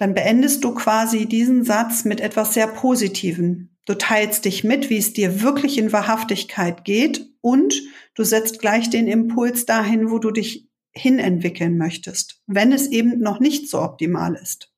dann 0.00 0.14
beendest 0.14 0.64
du 0.64 0.74
quasi 0.74 1.26
diesen 1.26 1.62
Satz 1.62 2.06
mit 2.06 2.22
etwas 2.22 2.54
sehr 2.54 2.66
Positiven. 2.66 3.76
Du 3.84 3.92
teilst 3.92 4.46
dich 4.46 4.64
mit, 4.64 4.88
wie 4.88 4.96
es 4.96 5.12
dir 5.12 5.42
wirklich 5.42 5.76
in 5.76 5.92
Wahrhaftigkeit 5.92 6.86
geht 6.86 7.28
und 7.42 7.82
du 8.14 8.24
setzt 8.24 8.60
gleich 8.60 8.88
den 8.88 9.06
Impuls 9.06 9.66
dahin, 9.66 10.10
wo 10.10 10.18
du 10.18 10.30
dich 10.30 10.70
hinentwickeln 10.92 11.76
möchtest, 11.76 12.40
wenn 12.46 12.72
es 12.72 12.86
eben 12.86 13.20
noch 13.20 13.40
nicht 13.40 13.68
so 13.68 13.82
optimal 13.82 14.36
ist. 14.36 14.72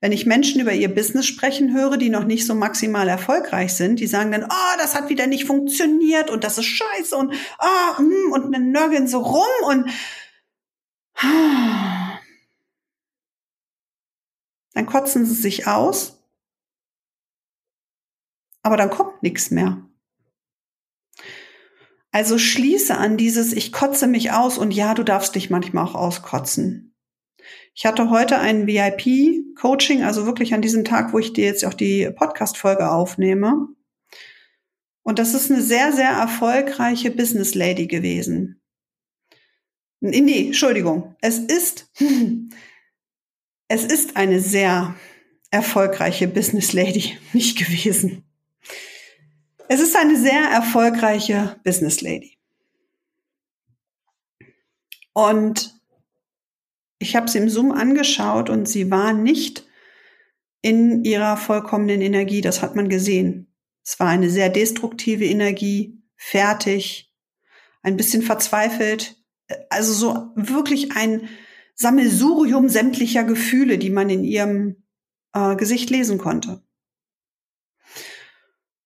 Wenn 0.00 0.12
ich 0.12 0.24
Menschen 0.24 0.62
über 0.62 0.72
ihr 0.72 0.94
Business 0.94 1.26
sprechen 1.26 1.74
höre, 1.74 1.98
die 1.98 2.08
noch 2.08 2.24
nicht 2.24 2.46
so 2.46 2.54
maximal 2.54 3.08
erfolgreich 3.08 3.74
sind, 3.74 4.00
die 4.00 4.06
sagen 4.06 4.32
dann, 4.32 4.44
oh, 4.44 4.78
das 4.78 4.94
hat 4.94 5.10
wieder 5.10 5.26
nicht 5.26 5.44
funktioniert 5.44 6.30
und 6.30 6.42
das 6.42 6.56
ist 6.56 6.64
scheiße 6.64 7.14
und 7.14 7.34
ah, 7.58 7.98
oh, 7.98 8.34
und 8.34 8.52
dann 8.52 8.70
nörgeln 8.70 9.08
so 9.08 9.18
rum 9.18 9.68
und 9.68 9.90
dann 14.76 14.84
kotzen 14.84 15.24
sie 15.24 15.34
sich 15.34 15.66
aus, 15.66 16.22
aber 18.60 18.76
dann 18.76 18.90
kommt 18.90 19.22
nichts 19.22 19.50
mehr. 19.50 19.88
Also 22.10 22.36
schließe 22.36 22.94
an 22.94 23.16
dieses 23.16 23.54
Ich 23.54 23.72
kotze 23.72 24.06
mich 24.06 24.32
aus 24.32 24.58
und 24.58 24.74
ja, 24.74 24.92
du 24.92 25.02
darfst 25.02 25.34
dich 25.34 25.48
manchmal 25.48 25.86
auch 25.86 25.94
auskotzen. 25.94 26.94
Ich 27.72 27.86
hatte 27.86 28.10
heute 28.10 28.38
ein 28.38 28.66
VIP-Coaching, 28.66 30.02
also 30.02 30.26
wirklich 30.26 30.52
an 30.52 30.60
diesem 30.60 30.84
Tag, 30.84 31.14
wo 31.14 31.18
ich 31.20 31.32
dir 31.32 31.46
jetzt 31.46 31.64
auch 31.64 31.72
die 31.72 32.10
Podcast-Folge 32.10 32.90
aufnehme. 32.90 33.68
Und 35.02 35.18
das 35.18 35.32
ist 35.32 35.50
eine 35.50 35.62
sehr, 35.62 35.94
sehr 35.94 36.10
erfolgreiche 36.10 37.10
Business 37.10 37.54
Lady 37.54 37.86
gewesen. 37.86 38.60
Nee, 40.00 40.48
Entschuldigung. 40.48 41.16
Es 41.22 41.38
ist 41.38 41.90
Es 43.68 43.84
ist 43.84 44.16
eine 44.16 44.40
sehr 44.40 44.94
erfolgreiche 45.50 46.28
Business 46.28 46.72
Lady 46.72 47.18
nicht 47.32 47.58
gewesen. 47.58 48.24
Es 49.68 49.80
ist 49.80 49.96
eine 49.96 50.16
sehr 50.16 50.42
erfolgreiche 50.42 51.60
Business 51.64 52.00
Lady. 52.00 52.38
Und 55.12 55.74
ich 56.98 57.16
habe 57.16 57.28
sie 57.28 57.38
im 57.38 57.48
Zoom 57.48 57.72
angeschaut 57.72 58.48
und 58.48 58.68
sie 58.68 58.90
war 58.90 59.12
nicht 59.12 59.66
in 60.62 61.04
ihrer 61.04 61.36
vollkommenen 61.36 62.00
Energie. 62.00 62.40
Das 62.40 62.62
hat 62.62 62.76
man 62.76 62.88
gesehen. 62.88 63.52
Es 63.84 63.98
war 63.98 64.08
eine 64.08 64.30
sehr 64.30 64.48
destruktive 64.48 65.24
Energie. 65.24 66.02
fertig, 66.18 67.12
ein 67.82 67.96
bisschen 67.96 68.22
verzweifelt. 68.22 69.16
Also 69.68 69.92
so 69.92 70.32
wirklich 70.34 70.96
ein 70.96 71.28
Sammelsurium 71.76 72.68
sämtlicher 72.68 73.22
Gefühle, 73.24 73.78
die 73.78 73.90
man 73.90 74.10
in 74.10 74.24
ihrem 74.24 74.82
äh, 75.34 75.56
Gesicht 75.56 75.90
lesen 75.90 76.18
konnte. 76.18 76.62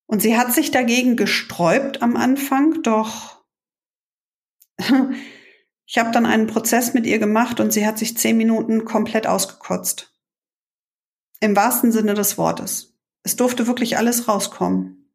Und 0.06 0.20
sie 0.20 0.36
hat 0.36 0.52
sich 0.52 0.72
dagegen 0.72 1.16
gesträubt 1.16 2.02
am 2.02 2.16
Anfang, 2.16 2.82
doch 2.82 3.44
ich 5.86 5.98
habe 5.98 6.10
dann 6.10 6.26
einen 6.26 6.48
Prozess 6.48 6.94
mit 6.94 7.06
ihr 7.06 7.20
gemacht 7.20 7.60
und 7.60 7.72
sie 7.72 7.86
hat 7.86 7.96
sich 7.96 8.18
zehn 8.18 8.36
Minuten 8.36 8.84
komplett 8.84 9.28
ausgekotzt. 9.28 10.12
Im 11.38 11.54
wahrsten 11.54 11.92
Sinne 11.92 12.14
des 12.14 12.38
Wortes. 12.38 12.98
Es 13.22 13.36
durfte 13.36 13.68
wirklich 13.68 13.98
alles 13.98 14.26
rauskommen. 14.26 15.14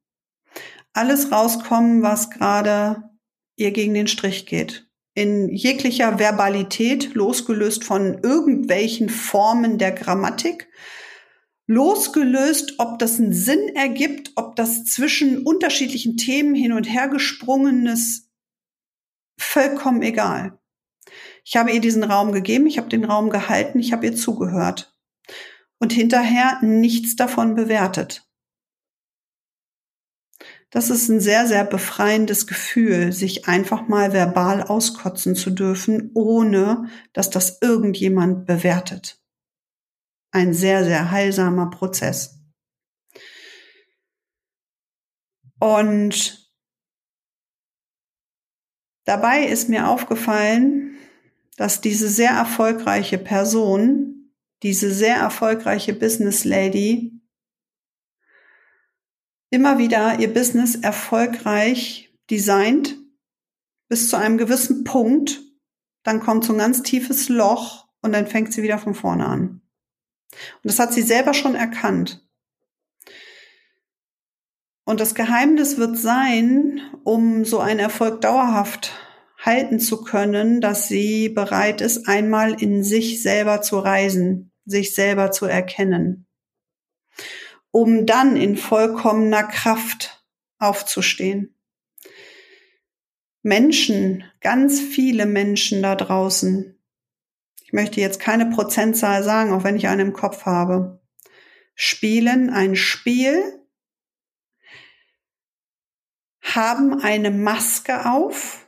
Alles 0.93 1.31
rauskommen, 1.31 2.01
was 2.01 2.29
gerade 2.29 3.09
ihr 3.57 3.71
gegen 3.71 3.93
den 3.93 4.07
Strich 4.07 4.45
geht. 4.45 4.84
In 5.15 5.49
jeglicher 5.49 6.19
Verbalität, 6.19 7.15
losgelöst 7.15 7.83
von 7.83 8.19
irgendwelchen 8.21 9.09
Formen 9.09 9.77
der 9.77 9.93
Grammatik, 9.93 10.67
losgelöst, 11.67 12.75
ob 12.77 12.99
das 12.99 13.17
einen 13.17 13.33
Sinn 13.33 13.69
ergibt, 13.75 14.33
ob 14.35 14.55
das 14.55 14.85
zwischen 14.85 15.43
unterschiedlichen 15.43 16.17
Themen 16.17 16.53
hin 16.53 16.73
und 16.73 16.83
her 16.83 17.07
gesprungen 17.07 17.87
ist, 17.87 18.29
vollkommen 19.39 20.01
egal. 20.01 20.59
Ich 21.43 21.55
habe 21.55 21.71
ihr 21.71 21.81
diesen 21.81 22.03
Raum 22.03 22.31
gegeben, 22.31 22.67
ich 22.67 22.77
habe 22.77 22.89
den 22.89 23.05
Raum 23.05 23.29
gehalten, 23.29 23.79
ich 23.79 23.93
habe 23.93 24.05
ihr 24.05 24.15
zugehört 24.15 24.95
und 25.79 25.93
hinterher 25.93 26.59
nichts 26.61 27.15
davon 27.15 27.55
bewertet. 27.55 28.24
Das 30.71 30.89
ist 30.89 31.07
ein 31.09 31.21
sehr, 31.21 31.47
sehr 31.47 31.63
befreiendes 31.63 32.47
Gefühl, 32.47 33.13
sich 33.13 33.47
einfach 33.47 33.87
mal 33.87 34.13
verbal 34.13 34.61
auskotzen 34.63 35.35
zu 35.35 35.51
dürfen, 35.51 36.11
ohne 36.13 36.89
dass 37.13 37.29
das 37.29 37.59
irgendjemand 37.61 38.45
bewertet 38.45 39.19
ein 40.35 40.53
sehr, 40.53 40.83
sehr 40.83 41.11
heilsamer 41.11 41.69
Prozess. 41.69 42.41
Und 45.59 46.51
dabei 49.05 49.45
ist 49.45 49.69
mir 49.69 49.87
aufgefallen, 49.87 50.97
dass 51.55 51.79
diese 51.79 52.09
sehr 52.09 52.31
erfolgreiche 52.31 53.17
Person, 53.17 54.33
diese 54.61 54.93
sehr 54.93 55.15
erfolgreiche 55.15 55.93
Business 55.93 56.43
Lady, 56.43 57.14
immer 59.49 59.77
wieder 59.77 60.19
ihr 60.19 60.33
Business 60.33 60.75
erfolgreich 60.75 62.11
designt 62.29 62.97
bis 63.87 64.09
zu 64.09 64.17
einem 64.17 64.37
gewissen 64.37 64.83
Punkt, 64.83 65.41
dann 66.03 66.19
kommt 66.19 66.45
so 66.45 66.53
ein 66.53 66.59
ganz 66.59 66.83
tiefes 66.83 67.29
Loch 67.29 67.87
und 68.01 68.13
dann 68.13 68.27
fängt 68.27 68.53
sie 68.53 68.63
wieder 68.63 68.77
von 68.77 68.95
vorne 68.95 69.25
an. 69.25 69.61
Und 70.31 70.63
das 70.63 70.79
hat 70.79 70.93
sie 70.93 71.01
selber 71.01 71.33
schon 71.33 71.55
erkannt. 71.55 72.25
Und 74.85 74.99
das 74.99 75.15
Geheimnis 75.15 75.77
wird 75.77 75.97
sein, 75.97 76.79
um 77.03 77.43
so 77.43 77.59
einen 77.59 77.79
Erfolg 77.79 78.21
dauerhaft 78.21 78.93
halten 79.39 79.79
zu 79.79 80.03
können, 80.03 80.61
dass 80.61 80.87
sie 80.87 81.29
bereit 81.29 81.81
ist, 81.81 82.07
einmal 82.07 82.61
in 82.61 82.83
sich 82.83 83.21
selber 83.21 83.61
zu 83.61 83.79
reisen, 83.79 84.51
sich 84.65 84.93
selber 84.93 85.31
zu 85.31 85.45
erkennen, 85.45 86.24
um 87.75 88.05
dann 88.05 88.37
in 88.37 88.55
vollkommener 88.55 89.43
Kraft 89.43 90.25
aufzustehen. 90.59 91.55
Menschen, 93.43 94.23
ganz 94.41 94.79
viele 94.79 95.25
Menschen 95.25 95.83
da 95.83 95.95
draußen 95.95 96.75
ich 97.65 97.73
möchte 97.73 97.99
jetzt 97.99 98.19
keine 98.19 98.45
Prozentzahl 98.45 99.23
sagen, 99.23 99.51
auch 99.51 99.63
wenn 99.63 99.75
ich 99.75 99.87
eine 99.87 100.03
im 100.03 100.13
Kopf 100.13 100.45
habe, 100.45 101.01
spielen 101.73 102.51
ein 102.51 102.75
Spiel, 102.75 103.41
haben 106.41 107.01
eine 107.01 107.31
Maske 107.31 108.05
auf, 108.05 108.67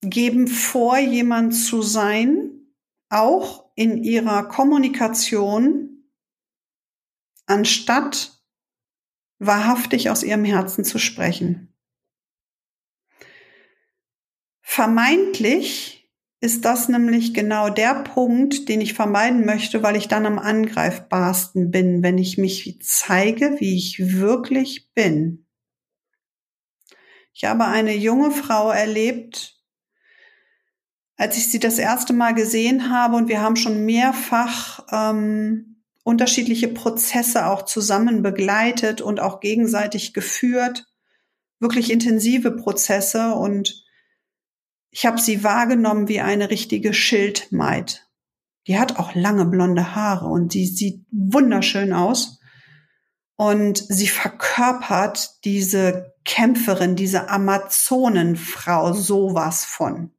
geben 0.00 0.46
vor, 0.46 0.96
jemand 0.96 1.56
zu 1.56 1.82
sein, 1.82 2.72
auch 3.08 3.68
in 3.74 4.04
ihrer 4.04 4.46
Kommunikation, 4.46 5.87
anstatt 7.48 8.38
wahrhaftig 9.38 10.10
aus 10.10 10.22
ihrem 10.22 10.44
Herzen 10.44 10.84
zu 10.84 10.98
sprechen. 10.98 11.74
Vermeintlich 14.60 15.98
ist 16.40 16.64
das 16.64 16.88
nämlich 16.88 17.34
genau 17.34 17.68
der 17.68 18.02
Punkt, 18.04 18.68
den 18.68 18.80
ich 18.80 18.94
vermeiden 18.94 19.44
möchte, 19.44 19.82
weil 19.82 19.96
ich 19.96 20.06
dann 20.06 20.26
am 20.26 20.38
angreifbarsten 20.38 21.70
bin, 21.70 22.02
wenn 22.02 22.18
ich 22.18 22.38
mich 22.38 22.78
zeige, 22.82 23.56
wie 23.58 23.76
ich 23.76 24.18
wirklich 24.18 24.92
bin. 24.94 25.46
Ich 27.32 27.44
habe 27.44 27.64
eine 27.64 27.94
junge 27.94 28.30
Frau 28.30 28.70
erlebt, 28.70 29.56
als 31.16 31.36
ich 31.36 31.50
sie 31.50 31.58
das 31.58 31.78
erste 31.78 32.12
Mal 32.12 32.34
gesehen 32.34 32.90
habe 32.90 33.16
und 33.16 33.28
wir 33.28 33.40
haben 33.40 33.56
schon 33.56 33.84
mehrfach 33.84 34.86
ähm, 34.92 35.77
unterschiedliche 36.08 36.68
Prozesse 36.68 37.48
auch 37.48 37.66
zusammen 37.66 38.22
begleitet 38.22 39.02
und 39.02 39.20
auch 39.20 39.40
gegenseitig 39.40 40.14
geführt, 40.14 40.86
wirklich 41.60 41.92
intensive 41.92 42.50
Prozesse 42.52 43.34
und 43.34 43.84
ich 44.90 45.04
habe 45.04 45.20
sie 45.20 45.44
wahrgenommen 45.44 46.08
wie 46.08 46.20
eine 46.22 46.48
richtige 46.48 46.94
Schildmaid. 46.94 48.08
Die 48.66 48.78
hat 48.78 48.98
auch 48.98 49.14
lange 49.14 49.44
blonde 49.44 49.94
Haare 49.94 50.28
und 50.28 50.52
sie 50.52 50.64
sieht 50.64 51.04
wunderschön 51.10 51.92
aus. 51.92 52.40
Und 53.36 53.76
sie 53.76 54.08
verkörpert 54.08 55.44
diese 55.44 56.14
Kämpferin, 56.24 56.96
diese 56.96 57.28
Amazonenfrau 57.28 58.94
sowas 58.94 59.66
von. 59.66 60.10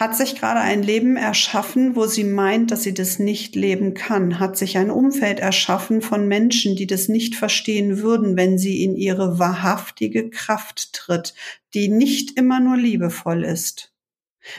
Hat 0.00 0.16
sich 0.16 0.34
gerade 0.34 0.60
ein 0.60 0.82
Leben 0.82 1.16
erschaffen, 1.16 1.94
wo 1.94 2.06
sie 2.06 2.24
meint, 2.24 2.70
dass 2.70 2.84
sie 2.84 2.94
das 2.94 3.18
nicht 3.18 3.54
leben 3.54 3.92
kann, 3.92 4.40
hat 4.40 4.56
sich 4.56 4.78
ein 4.78 4.90
Umfeld 4.90 5.40
erschaffen 5.40 6.00
von 6.00 6.26
Menschen, 6.26 6.74
die 6.74 6.86
das 6.86 7.08
nicht 7.08 7.34
verstehen 7.34 7.98
würden, 7.98 8.34
wenn 8.34 8.56
sie 8.56 8.82
in 8.82 8.96
ihre 8.96 9.38
wahrhaftige 9.38 10.30
Kraft 10.30 10.94
tritt, 10.94 11.34
die 11.74 11.88
nicht 11.88 12.38
immer 12.38 12.60
nur 12.60 12.78
liebevoll 12.78 13.44
ist, 13.44 13.94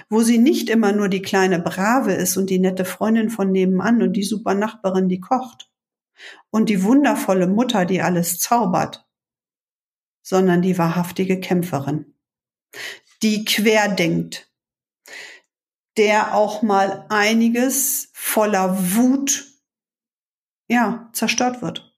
wo 0.10 0.22
sie 0.22 0.38
nicht 0.38 0.70
immer 0.70 0.92
nur 0.92 1.10
die 1.10 1.24
kleine 1.24 1.58
Brave 1.58 2.14
ist 2.14 2.38
und 2.38 2.52
die 2.52 2.60
nette 2.60 2.86
Freundin 2.86 3.32
von 3.32 3.52
nebenan 3.52 4.04
und 4.04 4.14
die 4.14 4.24
super 4.24 4.54
Nachbarin, 4.54 5.10
die 5.10 5.20
kocht? 5.20 5.72
Und 6.52 6.70
die 6.70 6.84
wundervolle 6.84 7.48
Mutter, 7.48 7.86
die 7.86 8.04
alles 8.04 8.38
zaubert, 8.38 9.08
sondern 10.22 10.62
die 10.62 10.78
wahrhaftige 10.78 11.40
Kämpferin, 11.40 12.14
die 13.24 13.44
querdenkt, 13.44 14.51
der 15.98 16.36
auch 16.36 16.62
mal 16.62 17.06
einiges 17.10 18.10
voller 18.14 18.96
Wut, 18.96 19.46
ja, 20.68 21.10
zerstört 21.14 21.62
wird. 21.62 21.92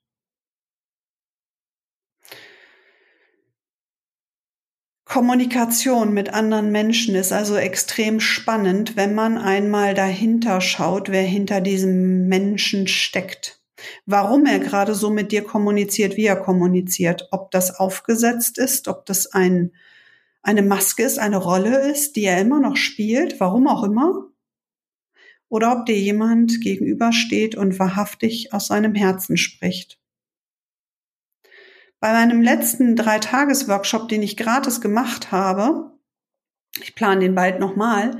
Kommunikation 5.06 6.12
mit 6.12 6.34
anderen 6.34 6.72
Menschen 6.72 7.14
ist 7.14 7.32
also 7.32 7.56
extrem 7.56 8.20
spannend, 8.20 8.96
wenn 8.96 9.14
man 9.14 9.38
einmal 9.38 9.94
dahinter 9.94 10.60
schaut, 10.60 11.10
wer 11.10 11.22
hinter 11.22 11.62
diesem 11.62 12.28
Menschen 12.28 12.88
steckt. 12.88 13.62
Warum 14.08 14.48
er 14.48 14.58
gerade 14.58 14.96
so 14.96 15.12
mit 15.12 15.32
dir 15.32 15.44
kommuniziert, 15.44 16.18
wie 16.18 16.26
er 16.26 16.38
kommuniziert. 16.38 17.28
Ob 17.30 17.52
das 17.52 17.80
aufgesetzt 17.80 18.58
ist, 18.58 18.88
ob 18.88 19.06
das 19.06 19.28
ein 19.28 19.74
eine 20.44 20.62
Maske 20.62 21.04
ist, 21.04 21.18
eine 21.18 21.38
Rolle 21.38 21.90
ist, 21.90 22.16
die 22.16 22.26
er 22.26 22.40
immer 22.40 22.60
noch 22.60 22.76
spielt, 22.76 23.40
warum 23.40 23.68
auch 23.68 23.84
immer, 23.84 24.30
oder 25.50 25.72
ob 25.72 25.86
dir 25.86 25.98
jemand 25.98 26.62
gegenübersteht 26.62 27.56
und 27.56 27.80
wahrhaftig 27.80 28.54
aus 28.54 28.68
seinem 28.68 28.94
Herzen 28.94 29.38
spricht. 29.38 30.00
Bei 32.00 32.12
meinem 32.12 32.42
letzten 32.42 32.96
Drei-Tages-Workshop, 32.98 34.10
den 34.10 34.22
ich 34.22 34.36
gratis 34.36 34.82
gemacht 34.82 35.32
habe, 35.32 35.92
ich 36.82 36.96
plane 36.96 37.22
den 37.22 37.36
bald 37.36 37.60
nochmal, 37.60 38.20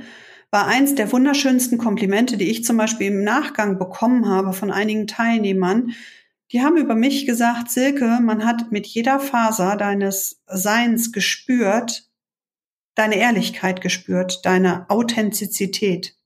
war 0.50 0.66
eins 0.66 0.94
der 0.94 1.10
wunderschönsten 1.12 1.76
Komplimente, 1.76 2.36
die 2.36 2.48
ich 2.48 2.64
zum 2.64 2.76
Beispiel 2.76 3.08
im 3.08 3.24
Nachgang 3.24 3.78
bekommen 3.78 4.28
habe 4.28 4.52
von 4.52 4.70
einigen 4.70 5.08
Teilnehmern. 5.08 5.90
Die 6.52 6.62
haben 6.62 6.76
über 6.76 6.94
mich 6.94 7.26
gesagt, 7.26 7.70
Silke, 7.70 8.20
man 8.22 8.46
hat 8.46 8.70
mit 8.70 8.86
jeder 8.86 9.18
Faser 9.18 9.76
deines 9.76 10.42
Seins 10.46 11.10
gespürt, 11.10 12.08
deine 12.94 13.16
Ehrlichkeit 13.16 13.80
gespürt, 13.80 14.44
deine 14.44 14.88
Authentizität. 14.88 16.16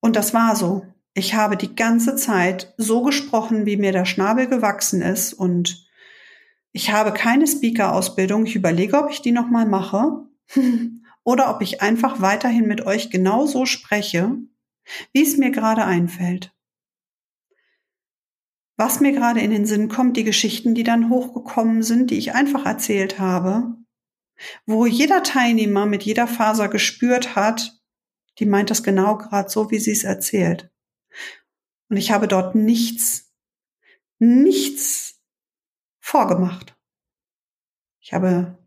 Und 0.00 0.16
das 0.16 0.34
war 0.34 0.56
so. 0.56 0.86
Ich 1.14 1.34
habe 1.34 1.56
die 1.56 1.74
ganze 1.74 2.16
Zeit 2.16 2.74
so 2.76 3.02
gesprochen, 3.02 3.66
wie 3.66 3.76
mir 3.76 3.92
der 3.92 4.04
Schnabel 4.04 4.46
gewachsen 4.46 5.02
ist 5.02 5.32
und 5.34 5.88
ich 6.72 6.92
habe 6.92 7.12
keine 7.12 7.46
Speaker-Ausbildung. 7.46 8.46
Ich 8.46 8.54
überlege, 8.54 8.98
ob 9.02 9.10
ich 9.10 9.20
die 9.20 9.32
nochmal 9.32 9.66
mache 9.66 10.26
oder 11.24 11.50
ob 11.54 11.62
ich 11.62 11.82
einfach 11.82 12.20
weiterhin 12.20 12.66
mit 12.68 12.86
euch 12.86 13.10
genauso 13.10 13.66
spreche, 13.66 14.36
wie 15.12 15.22
es 15.22 15.36
mir 15.36 15.50
gerade 15.50 15.84
einfällt. 15.84 16.54
Was 18.76 19.00
mir 19.00 19.10
gerade 19.10 19.40
in 19.40 19.50
den 19.50 19.66
Sinn 19.66 19.88
kommt, 19.88 20.16
die 20.16 20.24
Geschichten, 20.24 20.76
die 20.76 20.84
dann 20.84 21.10
hochgekommen 21.10 21.82
sind, 21.82 22.12
die 22.12 22.18
ich 22.18 22.34
einfach 22.34 22.64
erzählt 22.64 23.18
habe, 23.18 23.77
wo 24.66 24.86
jeder 24.86 25.22
Teilnehmer 25.22 25.86
mit 25.86 26.02
jeder 26.02 26.26
Faser 26.26 26.68
gespürt 26.68 27.34
hat, 27.34 27.78
die 28.38 28.46
meint 28.46 28.70
das 28.70 28.82
genau 28.82 29.18
gerade 29.18 29.48
so, 29.48 29.70
wie 29.70 29.78
sie 29.78 29.92
es 29.92 30.04
erzählt. 30.04 30.70
Und 31.88 31.96
ich 31.96 32.10
habe 32.10 32.28
dort 32.28 32.54
nichts, 32.54 33.32
nichts 34.18 35.20
vorgemacht. 36.00 36.76
Ich 38.00 38.12
habe 38.12 38.58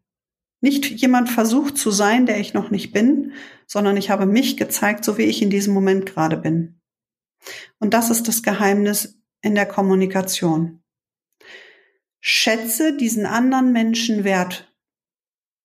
nicht 0.61 0.85
jemand 0.85 1.29
versucht 1.29 1.77
zu 1.77 1.89
sein, 1.89 2.25
der 2.25 2.39
ich 2.39 2.53
noch 2.53 2.69
nicht 2.69 2.91
bin, 2.91 3.33
sondern 3.65 3.97
ich 3.97 4.09
habe 4.09 4.25
mich 4.25 4.57
gezeigt, 4.57 5.03
so 5.03 5.17
wie 5.17 5.23
ich 5.23 5.41
in 5.41 5.49
diesem 5.49 5.73
Moment 5.73 6.05
gerade 6.05 6.37
bin. 6.37 6.79
Und 7.79 7.93
das 7.93 8.09
ist 8.09 8.27
das 8.27 8.43
Geheimnis 8.43 9.19
in 9.41 9.55
der 9.55 9.65
Kommunikation. 9.65 10.83
Schätze 12.19 12.95
diesen 12.95 13.25
anderen 13.25 13.71
Menschen 13.71 14.23
wert. 14.23 14.70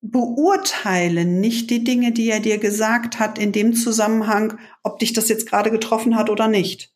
Beurteile 0.00 1.24
nicht 1.24 1.70
die 1.70 1.82
Dinge, 1.82 2.12
die 2.12 2.30
er 2.30 2.40
dir 2.40 2.58
gesagt 2.58 3.18
hat, 3.18 3.38
in 3.38 3.52
dem 3.52 3.74
Zusammenhang, 3.74 4.58
ob 4.82 4.98
dich 4.98 5.12
das 5.12 5.28
jetzt 5.28 5.48
gerade 5.48 5.70
getroffen 5.70 6.16
hat 6.16 6.30
oder 6.30 6.48
nicht. 6.48 6.92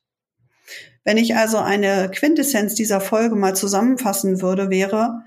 Wenn 1.04 1.16
ich 1.16 1.34
also 1.34 1.58
eine 1.58 2.10
Quintessenz 2.10 2.74
dieser 2.74 3.00
Folge 3.00 3.34
mal 3.34 3.56
zusammenfassen 3.56 4.42
würde, 4.42 4.70
wäre, 4.70 5.24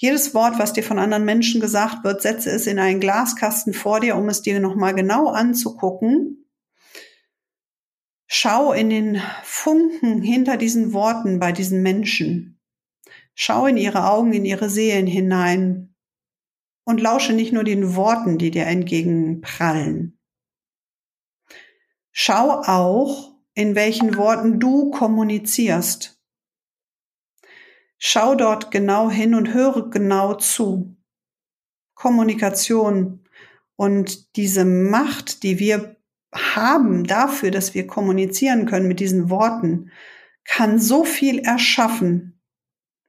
jedes 0.00 0.32
Wort, 0.32 0.60
was 0.60 0.72
dir 0.72 0.84
von 0.84 1.00
anderen 1.00 1.24
Menschen 1.24 1.60
gesagt 1.60 2.04
wird, 2.04 2.22
setze 2.22 2.50
es 2.50 2.68
in 2.68 2.78
einen 2.78 3.00
Glaskasten 3.00 3.74
vor 3.74 3.98
dir, 3.98 4.14
um 4.14 4.28
es 4.28 4.42
dir 4.42 4.60
nochmal 4.60 4.94
genau 4.94 5.26
anzugucken. 5.26 6.48
Schau 8.28 8.72
in 8.72 8.90
den 8.90 9.20
Funken 9.42 10.22
hinter 10.22 10.56
diesen 10.56 10.92
Worten 10.92 11.40
bei 11.40 11.50
diesen 11.50 11.82
Menschen. 11.82 12.60
Schau 13.34 13.66
in 13.66 13.76
ihre 13.76 14.08
Augen, 14.08 14.32
in 14.32 14.44
ihre 14.44 14.70
Seelen 14.70 15.08
hinein 15.08 15.87
und 16.88 17.02
lausche 17.02 17.34
nicht 17.34 17.52
nur 17.52 17.64
den 17.64 17.96
Worten, 17.96 18.38
die 18.38 18.50
dir 18.50 18.64
entgegenprallen. 18.64 20.18
Schau 22.12 22.62
auch, 22.62 23.34
in 23.52 23.74
welchen 23.74 24.16
Worten 24.16 24.58
du 24.58 24.90
kommunizierst. 24.90 26.18
Schau 27.98 28.34
dort 28.34 28.70
genau 28.70 29.10
hin 29.10 29.34
und 29.34 29.52
höre 29.52 29.90
genau 29.90 30.32
zu. 30.36 30.96
Kommunikation 31.94 33.22
und 33.76 34.34
diese 34.36 34.64
Macht, 34.64 35.42
die 35.42 35.58
wir 35.58 35.96
haben 36.32 37.04
dafür, 37.04 37.50
dass 37.50 37.74
wir 37.74 37.86
kommunizieren 37.86 38.64
können 38.64 38.88
mit 38.88 38.98
diesen 38.98 39.28
Worten, 39.28 39.90
kann 40.46 40.78
so 40.78 41.04
viel 41.04 41.40
erschaffen 41.40 42.40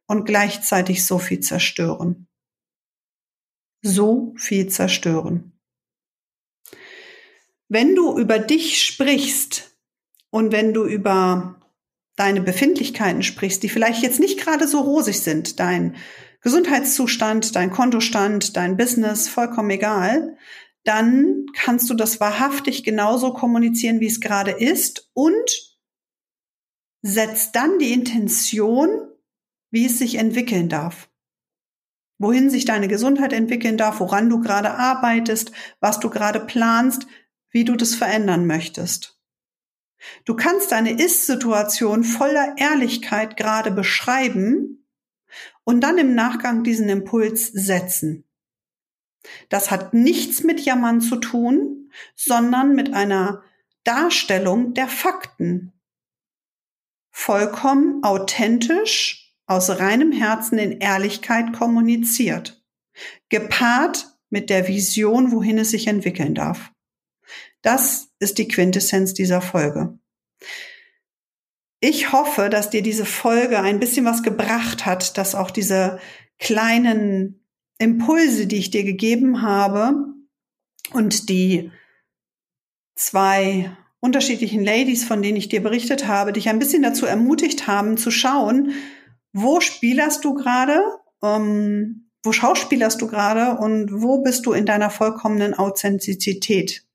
und 0.05 0.25
gleichzeitig 0.25 1.05
so 1.05 1.17
viel 1.17 1.39
zerstören. 1.39 2.28
So 3.81 4.33
viel 4.37 4.67
zerstören. 4.67 5.53
Wenn 7.67 7.95
du 7.95 8.17
über 8.17 8.39
dich 8.39 8.83
sprichst 8.83 9.77
und 10.31 10.51
wenn 10.51 10.73
du 10.73 10.85
über 10.85 11.59
deine 12.15 12.41
Befindlichkeiten 12.41 13.23
sprichst, 13.23 13.63
die 13.63 13.69
vielleicht 13.69 14.03
jetzt 14.03 14.19
nicht 14.19 14.39
gerade 14.39 14.67
so 14.67 14.81
rosig 14.81 15.21
sind, 15.21 15.59
dein 15.59 15.95
Gesundheitszustand, 16.41 17.55
dein 17.55 17.71
Kontostand, 17.71 18.57
dein 18.57 18.75
Business, 18.75 19.29
vollkommen 19.29 19.69
egal, 19.69 20.37
dann 20.83 21.45
kannst 21.53 21.89
du 21.89 21.93
das 21.93 22.19
wahrhaftig 22.19 22.83
genauso 22.83 23.33
kommunizieren, 23.33 23.99
wie 23.99 24.07
es 24.07 24.19
gerade 24.19 24.51
ist 24.51 25.09
und 25.13 25.77
setzt 27.01 27.55
dann 27.55 27.79
die 27.79 27.93
Intention, 27.93 28.89
wie 29.71 29.85
es 29.85 29.99
sich 29.99 30.15
entwickeln 30.15 30.69
darf. 30.69 31.09
Wohin 32.19 32.49
sich 32.49 32.65
deine 32.65 32.88
Gesundheit 32.88 33.34
entwickeln 33.34 33.77
darf, 33.77 33.99
woran 33.99 34.29
du 34.29 34.39
gerade 34.39 34.71
arbeitest, 34.71 35.51
was 35.79 35.99
du 35.99 36.10
gerade 36.10 36.41
planst, 36.41 37.08
wie 37.49 37.65
du 37.65 37.75
das 37.75 37.95
verändern 37.95 38.45
möchtest. 38.45 39.19
Du 40.25 40.36
kannst 40.36 40.71
deine 40.71 41.01
Ist-Situation 41.01 42.03
voller 42.03 42.55
Ehrlichkeit 42.58 43.38
gerade 43.38 43.71
beschreiben 43.71 44.86
und 45.63 45.82
dann 45.82 45.97
im 45.97 46.15
Nachgang 46.15 46.63
diesen 46.63 46.89
Impuls 46.89 47.47
setzen. 47.47 48.25
Das 49.49 49.71
hat 49.71 49.93
nichts 49.93 50.43
mit 50.43 50.62
Jammern 50.62 51.01
zu 51.01 51.17
tun, 51.17 51.91
sondern 52.15 52.75
mit 52.75 52.93
einer 52.93 53.43
Darstellung 53.84 54.73
der 54.73 54.88
Fakten. 54.88 55.73
Vollkommen 57.12 58.03
authentisch, 58.03 59.18
aus 59.49 59.69
reinem 59.79 60.12
Herzen 60.12 60.59
in 60.59 60.79
Ehrlichkeit 60.79 61.53
kommuniziert. 61.53 62.63
Gepaart 63.29 64.15
mit 64.29 64.49
der 64.51 64.67
Vision, 64.67 65.31
wohin 65.31 65.57
es 65.57 65.71
sich 65.71 65.88
entwickeln 65.88 66.35
darf. 66.35 66.71
Das 67.63 68.09
ist 68.19 68.38
die 68.38 68.47
Quintessenz 68.47 69.15
dieser 69.15 69.41
Folge. 69.41 69.97
Ich 71.81 72.12
hoffe, 72.12 72.49
dass 72.49 72.69
dir 72.69 72.83
diese 72.83 73.05
Folge 73.05 73.59
ein 73.59 73.79
bisschen 73.79 74.05
was 74.05 74.21
gebracht 74.21 74.85
hat, 74.85 75.17
dass 75.17 75.33
auch 75.33 75.49
diese 75.49 75.99
kleinen 76.38 77.43
Impulse, 77.79 78.45
die 78.45 78.57
ich 78.57 78.69
dir 78.69 78.83
gegeben 78.83 79.41
habe 79.41 80.13
und 80.91 81.29
die 81.29 81.71
zwei 82.95 83.75
unterschiedlichen 83.99 84.63
Ladies, 84.63 85.05
von 85.05 85.23
denen 85.23 85.38
ich 85.38 85.49
dir 85.49 85.63
berichtet 85.63 86.05
habe, 86.05 86.33
dich 86.33 86.49
ein 86.49 86.59
bisschen 86.59 86.83
dazu 86.83 87.07
ermutigt 87.07 87.65
haben, 87.65 87.97
zu 87.97 88.12
schauen, 88.12 88.73
wo 89.33 89.59
spielerst 89.59 90.23
du 90.25 90.33
gerade, 90.33 90.81
ähm, 91.23 92.09
wo 92.23 92.31
schauspielerst 92.31 93.01
du 93.01 93.07
gerade? 93.07 93.57
Und 93.59 93.89
wo 93.91 94.21
bist 94.21 94.45
du 94.45 94.53
in 94.53 94.65
deiner 94.65 94.89
vollkommenen 94.89 95.53
Authentizität. 95.53 96.85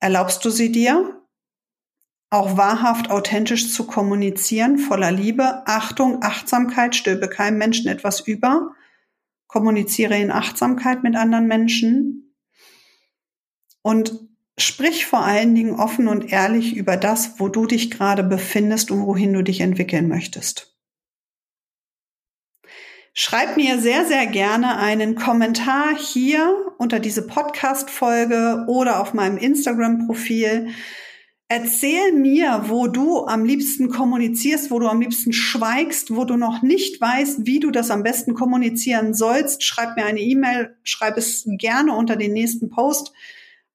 Erlaubst 0.00 0.44
du 0.44 0.50
sie 0.50 0.72
dir, 0.72 1.22
auch 2.30 2.56
wahrhaft 2.56 3.10
authentisch 3.10 3.72
zu 3.72 3.86
kommunizieren, 3.86 4.78
voller 4.78 5.12
Liebe, 5.12 5.66
Achtung, 5.66 6.22
Achtsamkeit, 6.22 6.96
stülpe 6.96 7.28
keinem 7.28 7.58
Menschen 7.58 7.88
etwas 7.88 8.20
über, 8.20 8.72
kommuniziere 9.46 10.18
in 10.18 10.32
Achtsamkeit 10.32 11.04
mit 11.04 11.14
anderen 11.14 11.46
Menschen. 11.46 12.34
Und 13.82 14.18
sprich 14.58 15.06
vor 15.06 15.20
allen 15.20 15.54
Dingen 15.54 15.78
offen 15.78 16.08
und 16.08 16.32
ehrlich 16.32 16.74
über 16.74 16.96
das, 16.96 17.38
wo 17.38 17.48
du 17.48 17.66
dich 17.66 17.90
gerade 17.90 18.24
befindest 18.24 18.90
und 18.90 19.06
wohin 19.06 19.32
du 19.32 19.42
dich 19.42 19.60
entwickeln 19.60 20.08
möchtest. 20.08 20.73
Schreib 23.16 23.56
mir 23.56 23.78
sehr, 23.78 24.04
sehr 24.06 24.26
gerne 24.26 24.76
einen 24.76 25.14
Kommentar 25.14 25.96
hier 25.96 26.52
unter 26.78 26.98
diese 26.98 27.24
Podcast-Folge 27.24 28.64
oder 28.66 29.00
auf 29.00 29.14
meinem 29.14 29.38
Instagram-Profil. 29.38 30.70
Erzähl 31.46 32.10
mir, 32.10 32.64
wo 32.66 32.88
du 32.88 33.24
am 33.24 33.44
liebsten 33.44 33.88
kommunizierst, 33.88 34.72
wo 34.72 34.80
du 34.80 34.88
am 34.88 35.00
liebsten 35.00 35.32
schweigst, 35.32 36.16
wo 36.16 36.24
du 36.24 36.36
noch 36.36 36.62
nicht 36.62 37.00
weißt, 37.00 37.46
wie 37.46 37.60
du 37.60 37.70
das 37.70 37.92
am 37.92 38.02
besten 38.02 38.34
kommunizieren 38.34 39.14
sollst. 39.14 39.62
Schreib 39.62 39.94
mir 39.94 40.06
eine 40.06 40.20
E-Mail, 40.20 40.76
schreib 40.82 41.16
es 41.16 41.44
gerne 41.46 41.94
unter 41.94 42.16
den 42.16 42.32
nächsten 42.32 42.68
Post 42.68 43.12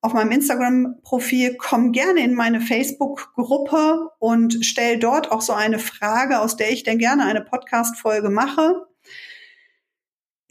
auf 0.01 0.11
meinem 0.11 0.31
Instagram-Profil. 0.31 1.55
Komm 1.57 1.93
gerne 1.93 2.25
in 2.25 2.33
meine 2.33 2.59
Facebook-Gruppe 2.59 4.09
und 4.19 4.65
stell 4.65 4.99
dort 4.99 5.31
auch 5.31 5.41
so 5.41 5.53
eine 5.53 5.79
Frage, 5.79 6.41
aus 6.41 6.57
der 6.57 6.71
ich 6.71 6.83
dann 6.83 6.97
gerne 6.97 7.23
eine 7.23 7.39
Podcast-Folge 7.39 8.29
mache. 8.29 8.88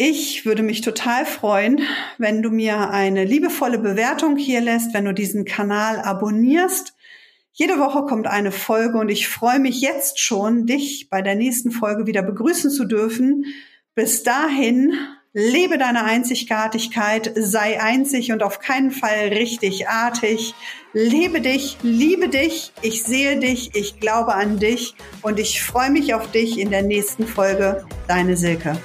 Ich 0.01 0.47
würde 0.47 0.63
mich 0.63 0.81
total 0.81 1.27
freuen, 1.27 1.81
wenn 2.19 2.41
du 2.41 2.51
mir 2.51 2.91
eine 2.91 3.25
liebevolle 3.25 3.81
Bewertung 3.81 4.37
hier 4.37 4.61
lässt, 4.61 4.95
wenn 4.95 5.07
du 5.07 5.13
diesen 5.13 5.45
Kanal 5.45 5.99
abonnierst. 5.99 6.95
Jede 7.53 7.81
Woche 7.81 8.07
kommt 8.07 8.29
eine 8.29 8.53
Folge 8.53 8.97
und 8.97 9.09
ich 9.09 9.27
freue 9.27 9.59
mich 9.59 9.81
jetzt 9.81 10.21
schon, 10.21 10.67
dich 10.67 11.09
bei 11.11 11.21
der 11.21 11.35
nächsten 11.35 11.73
Folge 11.73 12.07
wieder 12.07 12.23
begrüßen 12.23 12.71
zu 12.71 12.85
dürfen. 12.85 13.45
Bis 13.97 14.23
dahin, 14.23 14.93
lebe 15.33 15.79
deine 15.79 16.05
Einzigartigkeit, 16.05 17.33
sei 17.35 17.83
einzig 17.83 18.31
und 18.31 18.45
auf 18.45 18.61
keinen 18.61 18.93
Fall 18.93 19.31
richtigartig. 19.31 20.55
Lebe 20.93 21.41
dich, 21.41 21.77
liebe 21.83 22.29
dich, 22.29 22.71
ich 22.83 23.03
sehe 23.03 23.41
dich, 23.41 23.75
ich 23.75 23.99
glaube 23.99 24.37
an 24.37 24.61
dich 24.61 24.95
und 25.23 25.41
ich 25.41 25.61
freue 25.61 25.91
mich 25.91 26.15
auf 26.15 26.31
dich 26.31 26.57
in 26.57 26.71
der 26.71 26.83
nächsten 26.83 27.27
Folge. 27.27 27.85
Deine 28.07 28.37
Silke. 28.37 28.79